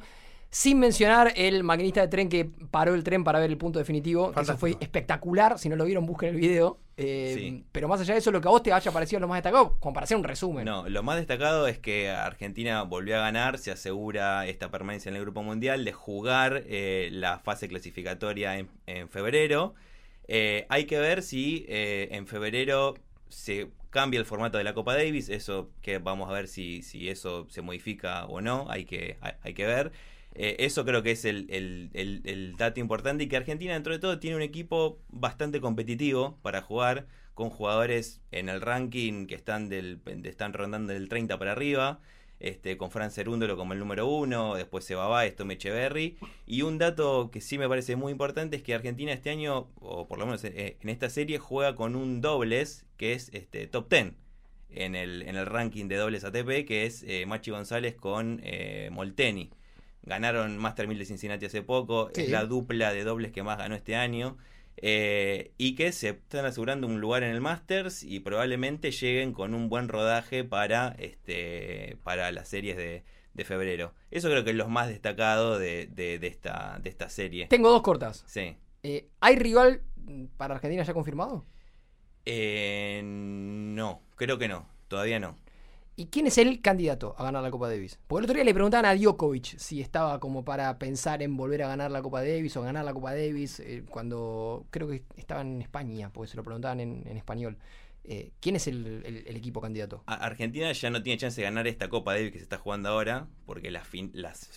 [0.50, 4.26] sin mencionar el maquinista de tren que paró el tren para ver el punto definitivo.
[4.26, 4.58] que Eso Fantástico.
[4.58, 5.58] fue espectacular.
[5.58, 6.78] Si no lo vieron, busquen el video.
[6.96, 7.64] Eh, Sí.
[7.72, 9.76] Pero más allá de eso, lo que a vos te haya parecido lo más destacado,
[9.78, 10.64] como para hacer un resumen.
[10.64, 15.16] No, lo más destacado es que Argentina volvió a ganar, se asegura esta permanencia en
[15.16, 19.74] el Grupo Mundial, de jugar eh, la fase clasificatoria en, en febrero.
[20.28, 22.94] Eh, hay que ver si en febrero
[23.28, 27.08] se cambia el formato de la Copa Davis, eso que vamos a ver si, si
[27.08, 29.92] eso se modifica o no, hay que, hay, hay que ver.
[30.34, 34.36] Eh, eso creo que es el, dato importante y que Argentina dentro de todo tiene
[34.36, 40.52] un equipo bastante competitivo para jugar con jugadores en el ranking que están del están
[40.52, 42.00] rondando del 30 para arriba,
[42.38, 46.16] este, con Fran Cerúndolo como el número uno, después Sebaba, Tom Echeverry.
[46.46, 50.08] Y un dato que sí me parece muy importante es que Argentina este año, o
[50.08, 53.90] por lo menos eh, en esta serie, juega con un dobles que es este, top
[53.90, 54.12] 10
[54.70, 58.88] en el, en el ranking de dobles ATP, que es eh, Machi González con eh,
[58.92, 59.50] Molteni.
[60.02, 62.22] Ganaron Master 1000 de Cincinnati hace poco, Sí.
[62.22, 64.36] es la dupla de dobles que más ganó este año.
[64.82, 69.52] eh, y que se están asegurando un lugar en el Masters y probablemente lleguen con
[69.52, 73.92] un buen rodaje para, este, para las series de, de febrero.
[74.10, 77.46] Eso creo que es lo más destacado de, de- de esta, de esta serie.
[77.48, 78.24] Tengo dos cortas.
[78.26, 78.56] Sí.
[78.82, 79.82] Eh, ¿Hay rival
[80.38, 81.44] para Argentina ya confirmado?
[82.24, 85.36] Eh, no, creo que no, todavía no.
[86.00, 87.98] ¿Y quién es el candidato a ganar la Copa Davis?
[88.06, 91.62] Porque el otro día le preguntaban a Djokovic si estaba como para pensar en volver
[91.62, 95.42] a ganar la Copa Davis o ganar la Copa Davis eh, cuando creo que estaba
[95.42, 97.58] en España, porque se lo preguntaban en, en español.
[98.04, 100.02] Eh, ¿Quién es el, equipo candidato?
[100.06, 103.28] Argentina ya no tiene chance de ganar esta Copa Davis que se está jugando ahora,
[103.44, 104.48] porque las, fin- las,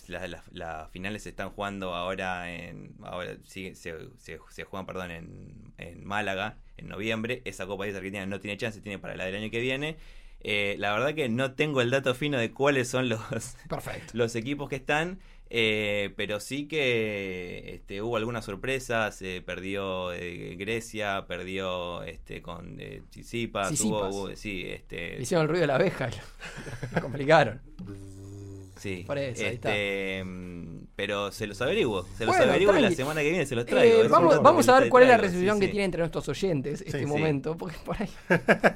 [0.92, 2.94] finales se están jugando ahora en.
[3.02, 7.42] Ahora se, se, se juegan, perdón, en, en Málaga en noviembre.
[7.44, 9.98] Esa Copa Davis Argentina no tiene chance, tiene para la del año que viene.
[10.44, 13.20] Eh, la verdad que no tengo el dato fino de cuáles son los,
[13.68, 14.12] Perfecto.
[14.12, 15.18] los equipos que están.
[15.50, 19.20] eh, pero sí que este, hubo algunas sorpresas.
[19.22, 24.00] eh, perdió eh, Grecia, perdió este, con eh, Tsitsipas, Tsitsipas.
[24.00, 26.22] hubo- hubo- sí, este, hicieron el ruido de la abeja y lo,
[26.96, 27.60] lo complicaron.
[28.76, 32.88] Sí, Por eso, ahí este, mm, pero se los averiguo, se los averiguo y la
[32.88, 32.96] tranqui.
[32.96, 34.02] semana que viene se los traigo.
[34.02, 35.72] Eh, vamos, vamos a ver cuál es la recepción sí, que sí.
[35.72, 38.10] tiene entre nuestros oyentes este momento, porque por ahí.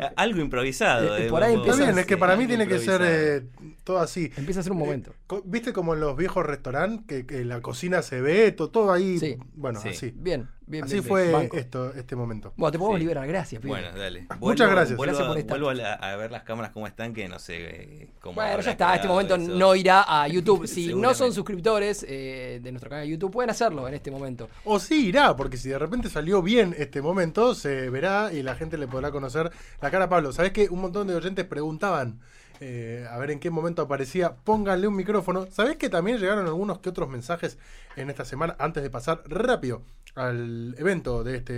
[0.00, 1.16] A- Algo improvisado.
[1.16, 3.46] Eh, eh, por ahí empieza- bien, es que para mí tiene que ser eh,
[3.84, 4.30] todo así.
[4.36, 5.12] empieza a ser un momento.
[5.44, 9.18] ¿Viste como en los viejos restaurantes que, que la cocina se ve, to- todo, ahí?
[9.18, 9.36] Sí.
[9.54, 9.88] Bueno, Sí.
[9.88, 10.12] así.
[10.16, 10.84] Bien, bien.
[10.84, 11.08] Así bien, bien.
[11.08, 11.56] fue Banco.
[11.56, 12.52] esto, este momento.
[12.56, 13.02] Bueno, te podemos Sí.
[13.02, 13.60] liberar, gracias.
[13.60, 13.70] pibe.
[13.72, 14.26] Bueno, dale.
[14.40, 14.96] Muchas gracias.
[14.96, 15.58] Vuelvo, Gracias por a- estar.
[15.60, 17.56] vuelvo a, la- a ver las cámaras cómo están, que no sé
[18.02, 18.34] eh, cómo.
[18.36, 19.52] Bueno, ya está, este momento eso.
[19.52, 20.66] no irá a YouTube.
[20.74, 24.48] Si no son suscriptores eh, de nuestro canal de YouTube, pueden hacerlo en este momento.
[24.64, 28.54] O sí irá, porque si de repente salió bien este momento, se verá y la
[28.54, 29.50] gente le podrá conocer
[29.80, 30.32] la cara a Pablo.
[30.32, 32.20] ¿Sabés que un montón de oyentes preguntaban
[32.60, 34.34] eh, a ver en qué momento aparecía?
[34.36, 35.46] Pónganle un micrófono.
[35.50, 37.58] ¿Sabés que también llegaron algunos que otros mensajes
[37.96, 39.82] en esta semana antes de pasar rápido
[40.14, 41.52] al evento de este,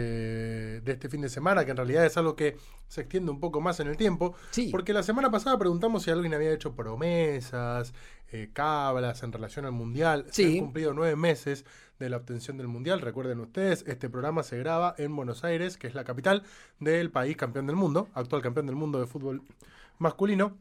[0.80, 2.56] de este fin de semana, que en realidad es algo que
[2.88, 4.34] se extiende un poco más en el tiempo?
[4.50, 4.68] Sí.
[4.70, 7.92] Porque la semana pasada preguntamos si alguien había hecho promesas,
[8.32, 10.26] eh, cábalas en relación al mundial.
[10.30, 11.64] Se han cumplido nueve meses
[11.98, 13.00] de la obtención del mundial.
[13.00, 16.42] Recuerden ustedes, este programa se graba en Buenos Aires, que es la capital
[16.80, 19.42] del país campeón del mundo, actual campeón del mundo de fútbol
[19.98, 20.56] masculino.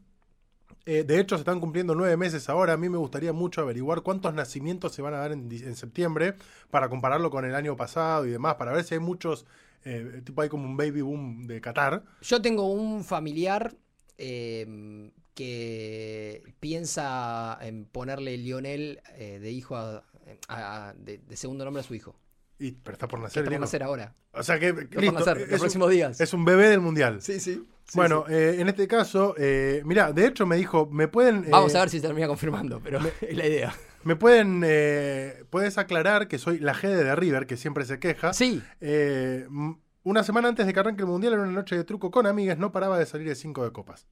[0.86, 2.74] Eh, de hecho, se están cumpliendo nueve meses ahora.
[2.74, 6.34] A mí me gustaría mucho averiguar cuántos nacimientos se van a dar en, septiembre
[6.70, 9.46] para compararlo con el año pasado y demás, para ver si hay muchos,
[9.84, 12.04] eh, tipo hay como un baby boom de Qatar.
[12.22, 13.74] Yo tengo un familiar
[14.16, 20.04] eh, que piensa en ponerle Lionel eh, de hijo a-
[20.48, 22.16] a- de, de segundo nombre a su hijo.
[22.58, 23.42] Y, pero está por nacer.
[23.42, 24.14] está por nacer ahora.
[24.32, 26.20] O sea que, Está por listo, nacer es, los próximos días.
[26.20, 27.20] es un bebé del mundial.
[27.20, 27.66] Sí, sí.
[27.94, 31.44] Bueno, eh, en este caso, eh, mira, de hecho me dijo, me pueden...
[31.44, 33.74] eh, Vamos a ver si termina confirmando, pero es la idea.
[34.04, 38.32] Me pueden, eh, puedes aclarar que soy la Gede de River, que siempre se queja.
[38.32, 39.46] Sí, Eh,
[40.04, 42.58] una semana antes de que arranque el mundial, en una noche de truco con amigas,
[42.58, 44.06] no paraba de salir de 5 de copas.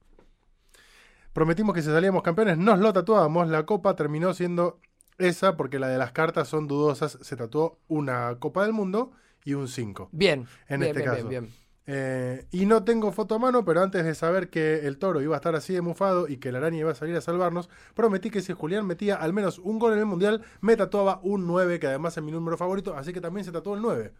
[1.33, 3.47] Prometimos que si salíamos campeones nos lo tatuábamos.
[3.49, 4.79] La copa terminó siendo
[5.17, 7.17] esa porque la de las cartas son dudosas.
[7.21, 9.11] Se tatuó una Copa del Mundo
[9.43, 10.09] y un 5.
[10.11, 10.47] bien.
[10.67, 11.27] En bien, este bien, caso.
[11.29, 11.53] bien, bien.
[11.87, 15.35] Eh, y no tengo foto a mano, pero antes de saber que el toro iba
[15.35, 18.31] a estar así de mufado y que la araña iba a salir a salvarnos, prometí
[18.31, 21.79] que si Julián metía al menos un gol en el mundial, me tatuaba un 9,
[21.79, 24.13] que además es mi número favorito, así que también se tatuó el 9.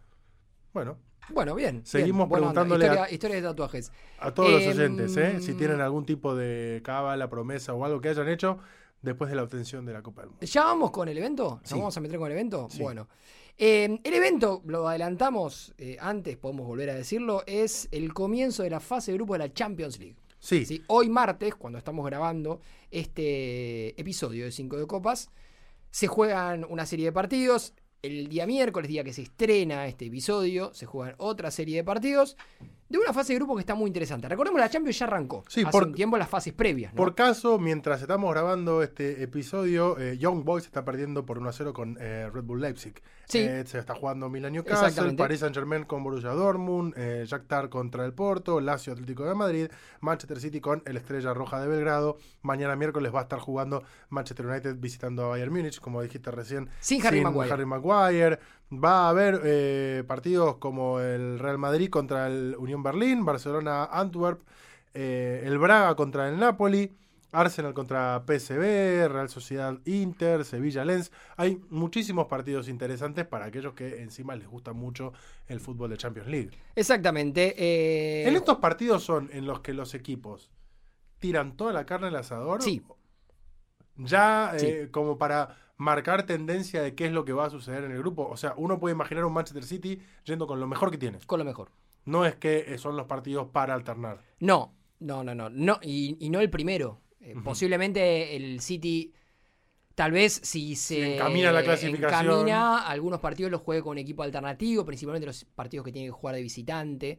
[0.72, 0.98] Bueno,
[1.30, 1.84] Bueno, bien.
[1.84, 3.92] Seguimos bien, preguntándole a- Historia, historia de tatuajes.
[4.20, 5.40] a todos los Em, oyentes, ¿eh?
[5.40, 8.58] si tienen algún tipo de cábala, promesa o algo que hayan hecho
[9.02, 10.46] después de la obtención de la Copa del Mundo.
[10.46, 11.58] ¿Ya vamos con el evento?
[11.62, 11.74] ¿Nos Sí.
[11.74, 12.68] vamos a meter con el evento?
[12.70, 12.80] Sí.
[12.80, 13.08] Bueno.
[13.58, 18.70] Eh, el evento, lo adelantamos eh, antes, podemos volver a decirlo, es el comienzo de
[18.70, 20.16] la fase de grupo de la Champions League.
[20.38, 20.82] Sí, ¿sí?
[20.88, 25.30] Hoy martes, cuando estamos grabando este episodio de 5 de Copas,
[25.90, 27.72] se juegan una serie de partidos.
[28.02, 32.36] El día miércoles, día que se estrena este episodio, se juegan otra serie de partidos
[32.88, 34.28] de una fase de grupo que está muy interesante.
[34.28, 35.44] Recordemos, la Champions ya arrancó.
[35.48, 36.92] Sí, hace por- un tiempo las fases previas.
[36.92, 36.96] ¿no?
[36.96, 41.52] Por caso, mientras estamos grabando este episodio, eh, Young Boys está perdiendo por 1 a
[41.52, 42.94] 0 con eh, Red Bull Leipzig.
[43.28, 43.38] Sí.
[43.38, 45.14] Eh, se está jugando Milan Newcastle.
[45.16, 49.66] Paris Saint Germain con Borussia Dortmund, Shakhtar contra el Porto, Lazio Atlético de Madrid,
[50.00, 52.18] Manchester City con el Estrella Roja de Belgrado.
[52.42, 56.70] Mañana miércoles va a estar jugando Manchester United visitando a Bayern Múnich, como dijiste recién.
[56.78, 57.52] Sin Harry Maguire.
[57.52, 58.38] Harry Maguire.
[58.72, 64.40] Va a haber eh, partidos como el Real Madrid contra el Unión Berlín, Barcelona Antwerp,
[64.92, 66.90] eh, el Braga contra el Napoli,
[67.30, 71.12] Arsenal contra PSV, Real Sociedad Inter, Sevilla Lens.
[71.36, 75.12] Hay muchísimos partidos interesantes para aquellos que encima les gusta mucho
[75.46, 76.50] el fútbol de Champions League.
[76.74, 77.54] Exactamente.
[77.58, 80.50] eh, En estos partidos son en los que los equipos
[81.18, 82.62] tiran toda la carne al asador.
[82.62, 82.82] Sí.
[83.96, 84.88] Ya Sí.
[84.90, 88.26] como para marcar tendencia de qué es lo que va a suceder en el grupo.
[88.28, 91.18] O sea, uno puede imaginar un Manchester City yendo con lo mejor que tiene.
[91.26, 91.70] Con lo mejor.
[92.04, 94.22] No es que eh, son los partidos para alternar.
[94.40, 95.50] No, no, no, no.
[95.50, 97.00] no y, y no el primero.
[97.20, 97.34] Eh.
[97.42, 99.12] Posiblemente el City,
[99.94, 102.24] tal vez si se encamina la clasificación.
[102.26, 106.36] encamina, algunos partidos los juegue con equipo alternativo, principalmente los partidos que tiene que jugar
[106.36, 107.18] de visitante.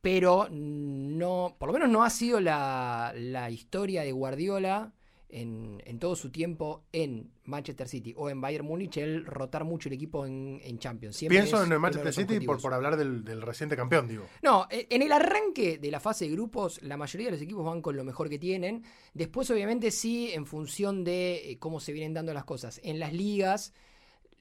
[0.00, 4.92] pero no, por lo menos no ha sido la, la historia de Guardiola
[5.28, 9.88] en, en, todo su tiempo en Manchester City o en Bayern Múnich el rotar mucho
[9.88, 11.16] el equipo en, en Champions.
[11.16, 14.24] Siempre Pienso en el Manchester City por, por hablar del, del reciente campeón, digo.
[14.42, 17.64] No, e- en el arranque de la fase de grupos, la mayoría de los equipos
[17.64, 18.84] van con lo mejor que tienen.
[19.14, 22.80] Después, obviamente, sí, en función de eh, cómo se vienen dando las cosas.
[22.82, 23.72] En las ligas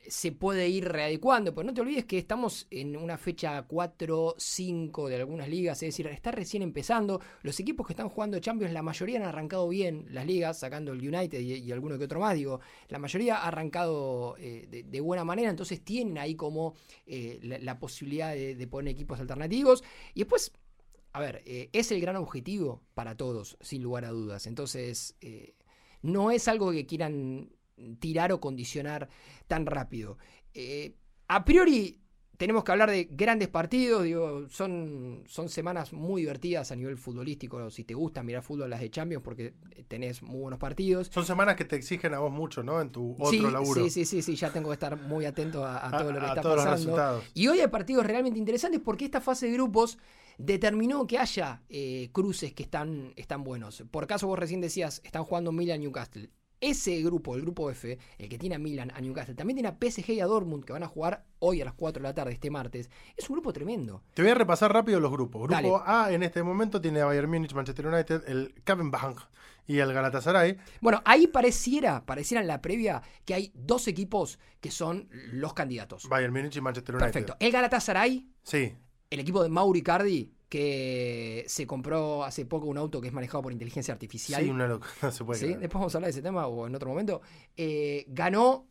[0.08, 5.10] se puede ir readecuando, pero no te olvides que estamos en una fecha 4, 5
[5.10, 7.22] de algunas ligas, es decir, está recién empezando.
[7.42, 11.00] Los equipos que están jugando Champions, la mayoría han arrancado bien las ligas, sacando el
[11.00, 15.50] United y, alguno que otro más, digo, la mayoría ha arrancado eh, de, buena manera,
[15.50, 16.76] entonces tienen ahí como
[17.06, 19.84] eh, la, posibilidad de, poner equipos alternativos.
[20.14, 20.52] Y después,
[21.14, 24.48] a ver, eh, es el gran objetivo para todos, sin lugar a dudas.
[24.48, 25.16] Entonces,
[26.02, 27.50] no es algo que quieran
[28.00, 29.10] tirar o condicionar
[29.48, 30.18] tan rápido.
[30.54, 30.96] Eh,
[31.28, 32.02] a priori,
[32.38, 37.70] tenemos que hablar de grandes partidos, digo, son, son semanas muy divertidas a nivel futbolístico,
[37.70, 39.54] si te gusta mirar fútbol las de Champions, porque
[39.88, 41.08] tenés muy buenos partidos.
[41.14, 42.82] Son semanas que te exigen a vos mucho, ¿no?
[42.82, 43.84] En tu otro sí, laburo.
[43.84, 46.26] sí, sí, sí, sí, ya tengo que estar muy atento a, a todo lo que
[46.26, 46.92] a está todos los pasando.
[46.92, 47.24] resultados.
[47.34, 49.98] Y hoy hay partidos realmente interesantes porque esta fase de grupos
[50.38, 53.84] determinó que haya eh, cruces que están, están buenos.
[53.92, 56.30] Por caso vos recién decías, están jugando Milan Newcastle.
[56.66, 59.78] Ese grupo, el grupo F, el que tiene a Milan, a Newcastle, también tiene a
[59.80, 62.34] PSG y a Dortmund que van a jugar hoy a las 4 de la tarde,
[62.34, 62.90] este martes.
[63.16, 64.02] Es un grupo tremendo.
[64.16, 65.48] Te voy a repasar rápido los grupos.
[65.48, 65.72] Grupo Dale.
[65.86, 69.20] A en este momento tiene a Bayern Múnich, Manchester United, el Bank
[69.68, 70.58] y el Galatasaray.
[70.82, 76.10] Bueno, ahí pareciera, pareciera en la previa que hay dos equipos que son los candidatos.
[76.10, 77.12] Bayern Múnich y Manchester United.
[77.12, 77.38] Perfecto.
[77.40, 78.76] El Galatasaray Sí,
[79.10, 83.44] el equipo de Mauri Cardi, que se compró hace poco un auto que es manejado
[83.44, 84.42] por inteligencia artificial.
[84.42, 84.90] sí, una locura.
[85.02, 85.48] No se puede ¿sí?
[85.48, 87.22] Después vamos a hablar de ese tema o en otro momento.
[87.58, 88.66] eh, ganó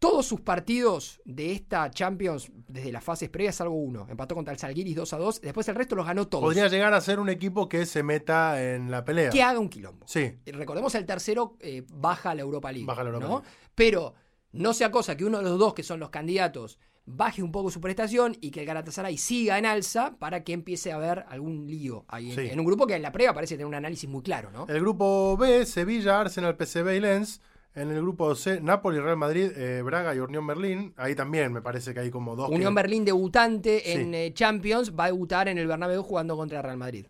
[0.00, 4.06] todos sus partidos de esta Champions desde las fases previas, salvo uno.
[4.10, 5.40] Empató contra el Salguiris 2 a 2.
[5.42, 6.42] Después el resto los ganó todos.
[6.42, 9.30] Podría llegar a ser un equipo que se meta en la pelea.
[9.30, 10.06] Que haga un quilombo.
[10.08, 12.86] Sí, Y Recordemos el tercero eh, baja a la Europa League.
[12.86, 13.34] Baja la Europa ¿no?
[13.40, 13.48] League.
[13.74, 14.14] Pero
[14.52, 17.70] no sea cosa que uno de los dos que son los candidatos baje un poco
[17.70, 21.66] su prestación y que el Galatasaray siga en alza para que empiece a haber algún
[21.66, 22.48] lío ahí en, Sí.
[22.52, 24.66] en un grupo que en la prueba parece tener un análisis muy claro, ¿no?
[24.68, 27.40] El grupo B, Sevilla, Arsenal, PSV y Lens.
[27.72, 30.92] En el grupo C, Napoli, Real Madrid, eh, Braga y Unión Berlín.
[30.96, 32.48] Ahí también me parece que hay como dos.
[32.48, 33.92] que- Unión Berlín debutante Sí.
[33.92, 37.06] en eh, Champions va a debutar en el Bernabéu jugando contra Real Madrid.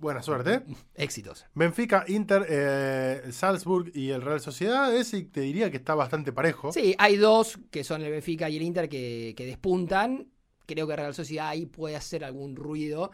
[0.00, 0.62] Buena suerte.
[0.94, 1.44] Éxitos.
[1.54, 4.94] Benfica, Inter, eh, Salzburg y el Real Sociedad.
[4.96, 6.72] Ese te diría que está bastante parejo.
[6.72, 10.28] Sí, hay dos que son el Benfica y el Inter que, que despuntan.
[10.64, 13.10] Creo que Real Sociedad ahí puede hacer algún ruido.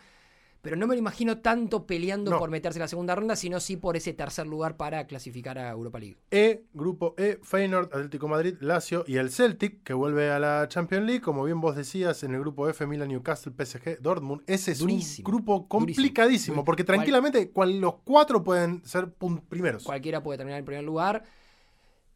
[0.66, 2.38] Pero no me lo imagino tanto peleando No.
[2.40, 5.70] por meterse en la segunda ronda, sino sí por ese tercer lugar para clasificar a
[5.70, 6.16] Europa League.
[6.32, 11.06] E, grupo E, Feyenoord, Atlético Madrid, Lazio y el Celtic, que vuelve a la Champions
[11.06, 11.20] League.
[11.20, 14.42] Como bien vos decías, en el grupo F, Milan, Newcastle, PSG, Dortmund.
[14.48, 16.64] Ese es Durísimo, un grupo complicadísimo, durísimo.
[16.64, 19.12] porque tranquilamente cual- los cuatro pueden ser
[19.48, 19.84] primeros.
[19.84, 21.22] Cualquiera puede terminar en primer lugar.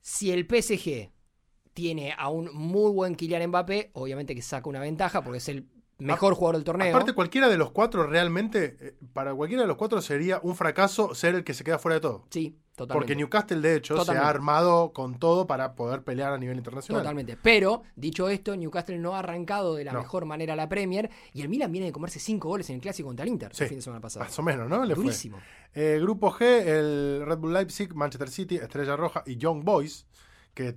[0.00, 1.12] Si el PSG
[1.72, 5.68] tiene a un muy buen Kylian Mbappé, obviamente que saca una ventaja porque es el
[6.00, 6.94] mejor jugador del torneo.
[6.94, 11.14] Aparte, cualquiera de los cuatro realmente, eh, para cualquiera de los cuatro sería un fracaso
[11.14, 12.24] ser el que se queda fuera de todo.
[12.30, 12.94] sí, totalmente.
[13.00, 17.02] Porque Newcastle, de hecho, se ha armado con todo para poder pelear a nivel internacional.
[17.02, 17.36] Totalmente.
[17.42, 19.98] Pero, dicho esto, Newcastle no ha arrancado de la No.
[20.00, 23.08] mejor manera la Premier y el Milan viene de comerse cinco goles en el clásico
[23.08, 23.64] contra el Inter Sí.
[23.64, 24.24] el fin de semana pasado.
[24.24, 24.82] Más o menos, ¿no?
[24.86, 25.04] Le fue.
[25.04, 25.38] Durísimo.
[25.74, 30.06] Eh, grupo G, el Red Bull Leipzig, Manchester City, Estrella Roja y Young Boys.
[30.54, 30.74] Que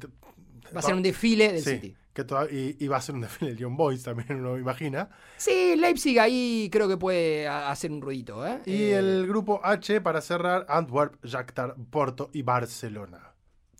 [0.76, 1.96] Va a ser un desfile del sí, City.
[2.14, 5.10] Que y, y va a ser un desfile del Young Boys también, uno imagina.
[5.38, 8.46] Sí, Leipzig ahí creo que puede hacer un ruidito.
[8.46, 8.62] ¿eh?
[8.66, 13.34] Y Eh, el grupo H, para cerrar, Antwerp, Shakhtar, Porto y Barcelona.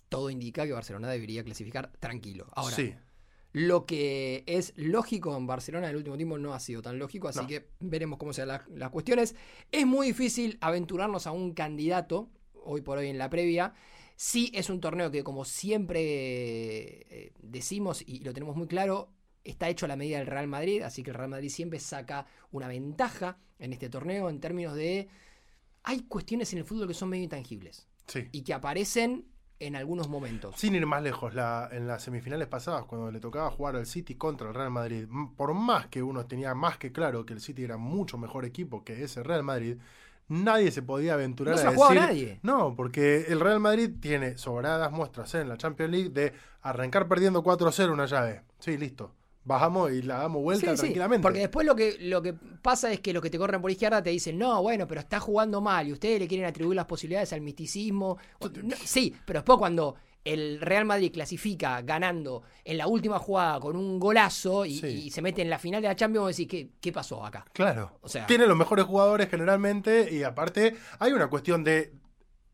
[0.08, 2.46] Todo indica que Barcelona debería clasificar tranquilo.
[2.54, 2.94] Ahora, sí,
[3.52, 7.28] Lo que es lógico en Barcelona en el último tiempo no ha sido tan lógico,
[7.28, 7.46] así No.
[7.46, 9.36] que veremos cómo sean las, las cuestiones.
[9.70, 12.28] Es muy difícil aventurarnos a un candidato
[12.64, 13.74] hoy por hoy en la previa.
[14.16, 19.08] Sí es un torneo que como siempre eh, decimos y lo tenemos muy claro,
[19.42, 22.26] está hecho a la medida del Real Madrid, así que el Real Madrid siempre saca
[22.52, 25.08] una ventaja en este torneo en términos de...
[25.82, 28.28] Hay cuestiones en el fútbol que son medio intangibles sí.
[28.32, 29.26] y que aparecen
[29.60, 30.56] en algunos momentos.
[30.56, 34.14] Sin ir más lejos, la- en las semifinales pasadas, cuando le tocaba jugar al City
[34.14, 35.06] contra el Real Madrid,
[35.36, 38.82] por más que uno tenía más que claro que el City era mucho mejor equipo
[38.82, 39.76] que ese Real Madrid,
[40.28, 41.96] nadie se podía aventurar No se a decir.
[41.96, 42.40] nadie.
[42.42, 47.42] No, porque el Real Madrid tiene sobradas muestras en la Champions League de arrancar perdiendo
[47.42, 48.42] 4-0 una llave.
[48.58, 49.12] Sí, listo.
[49.46, 51.22] Bajamos y la damos vuelta Sí, sí, tranquilamente.
[51.22, 54.02] Porque después lo que, lo que pasa es que los que te corren por izquierda
[54.02, 57.30] te dicen, no, bueno, pero está jugando mal y ustedes le quieren atribuir las posibilidades
[57.34, 58.16] al misticismo.
[58.62, 63.76] No, sí, pero después cuando el Real Madrid clasifica ganando en la última jugada con
[63.76, 64.86] un golazo y, Sí.
[64.86, 67.44] y se mete en la final de la Champions, decís, ¿qué, qué pasó acá?
[67.52, 67.98] Claro.
[68.00, 71.92] O sea- Tiene los mejores jugadores generalmente y aparte hay una cuestión de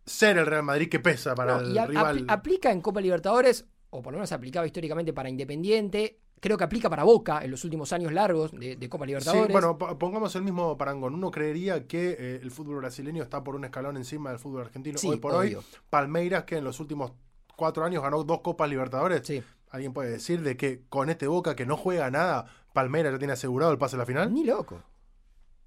[0.05, 2.19] ser el Real Madrid que pesa para No, el a- rival.
[2.27, 6.19] apl- aplica en Copa Libertadores, o por lo menos aplicaba históricamente para Independiente.
[6.41, 9.53] Creo que aplica para Boca en los últimos años largos de, de Copa Sí, Libertadores.
[9.53, 11.15] bueno, po- pongamos el mismo parangón.
[11.15, 14.97] Uno creería que eh, el fútbol brasileño está por un escalón encima del fútbol argentino.
[14.99, 15.59] Sí, hoy por obvio.
[15.59, 17.13] hoy, Palmeiras, que en los últimos
[17.61, 19.21] cuatro años ganó dos Copas Libertadores.
[19.25, 19.43] Sí.
[19.71, 23.35] ¿Alguien puede decir de que con este Boca que no juega nada, Palmeiras ya tiene
[23.35, 24.33] asegurado el pase a la final?
[24.35, 24.83] Ni loco.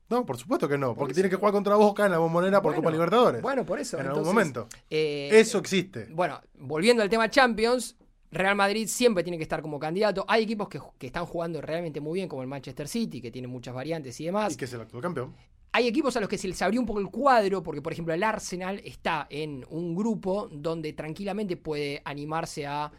[0.10, 2.62] No, por supuesto que no, Por porque tiene que jugar contra Boca en la bombonera
[2.62, 3.42] por Bueno, Copa Libertadores.
[3.42, 3.98] Bueno, por eso.
[3.98, 4.68] en algún entonces, momento.
[4.90, 6.08] eh, Eso existe.
[6.12, 7.96] Bueno, volviendo al tema Champions,
[8.30, 10.26] Real Madrid siempre tiene que estar como candidato.
[10.28, 13.48] Hay equipos que, que están jugando realmente muy bien, como el Manchester City, que tiene
[13.48, 14.54] muchas variantes y demás.
[14.54, 15.34] Y que es el actual campeón.
[15.76, 18.14] Hay equipos a los que se les abrió un poco el cuadro, porque por ejemplo
[18.14, 22.92] el Arsenal está en un grupo donde tranquilamente puede animarse a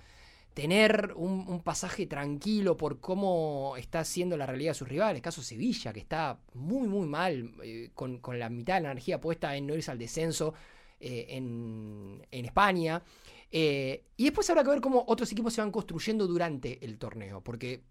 [0.54, 5.22] tener un, pasaje tranquilo por cómo está siendo la realidad de sus rivales.
[5.22, 9.54] Caso Sevilla, que está muy, muy mal, eh, con, la mitad de la energía puesta
[9.54, 10.54] en no irse al descenso
[10.98, 13.00] eh, en, en España.
[13.52, 17.40] Eh, y después habrá que ver cómo otros equipos se van construyendo durante el torneo,
[17.40, 17.82] porque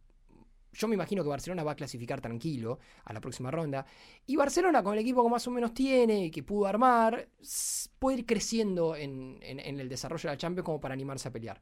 [0.74, 3.86] yo me imagino que Barcelona va a clasificar tranquilo a la próxima ronda.
[4.26, 7.30] Y Barcelona, con el equipo que más o menos tiene que pudo armar,
[8.00, 11.62] puede ir creciendo en, en- el desarrollo de la Champions como para animarse a pelear.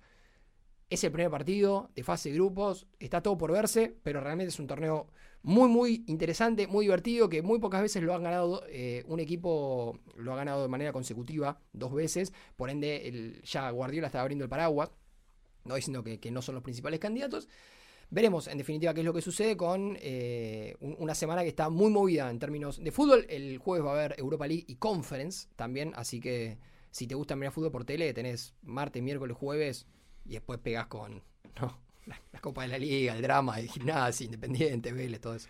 [0.90, 4.60] Es el primer partido de fase de grupos, está todo por verse, pero realmente es
[4.60, 5.08] un torneo
[5.42, 9.98] muy, muy interesante, muy divertido, que muy pocas veces lo han ganado, eh, un equipo
[10.18, 14.50] lo ha ganado de manera consecutiva, dos veces, por ende ya Guardiola está abriendo el
[14.50, 14.92] paraguas,
[15.64, 17.48] no diciendo que, que no son los principales candidatos.
[18.14, 21.70] Veremos en definitiva qué es lo que sucede con eh, un- una semana que está
[21.70, 23.26] muy movida en términos de fútbol.
[23.30, 26.58] El jueves va a haber Europa League y Conference también, así que
[26.92, 29.88] si te gusta mirar fútbol por tele, tenés martes, miércoles, jueves
[30.26, 31.24] y después pegas con
[32.06, 35.48] la, la Copa de la Liga, el drama, el gimnasio, Independiente, Vélez, todo eso.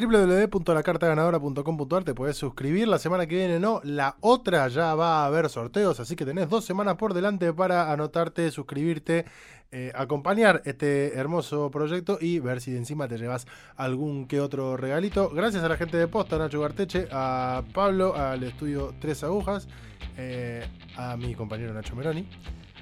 [0.00, 2.88] www.lacartaganadora.com.ar te podés suscribir.
[2.88, 6.48] La semana que viene no, la otra ya va a haber sorteos, así que tenés
[6.48, 9.26] dos semanas por delante para anotarte, suscribirte,
[9.70, 13.46] eh, acompañar este hermoso proyecto y ver si de encima te llevas
[13.76, 15.30] algún que otro regalito.
[15.30, 19.68] Gracias a la gente de Posta, Nacho Garteche, a Pablo, al estudio Tres Agujas,
[20.16, 22.26] eh, a mi compañero Nacho Meroni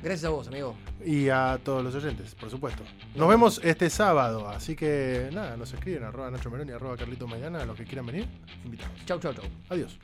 [0.03, 0.77] Gracias a vos, amigo.
[1.05, 2.83] y a todos los oyentes, por supuesto.
[3.15, 7.63] Nos vemos este sábado, así que nada, nos escriben arroba Nacho Meroni, arroba Carlito Maidana,
[7.63, 8.27] a los que quieran venir,
[8.65, 8.95] invitados.
[9.07, 9.45] Chau, chau, chau.
[9.71, 9.99] Adiós.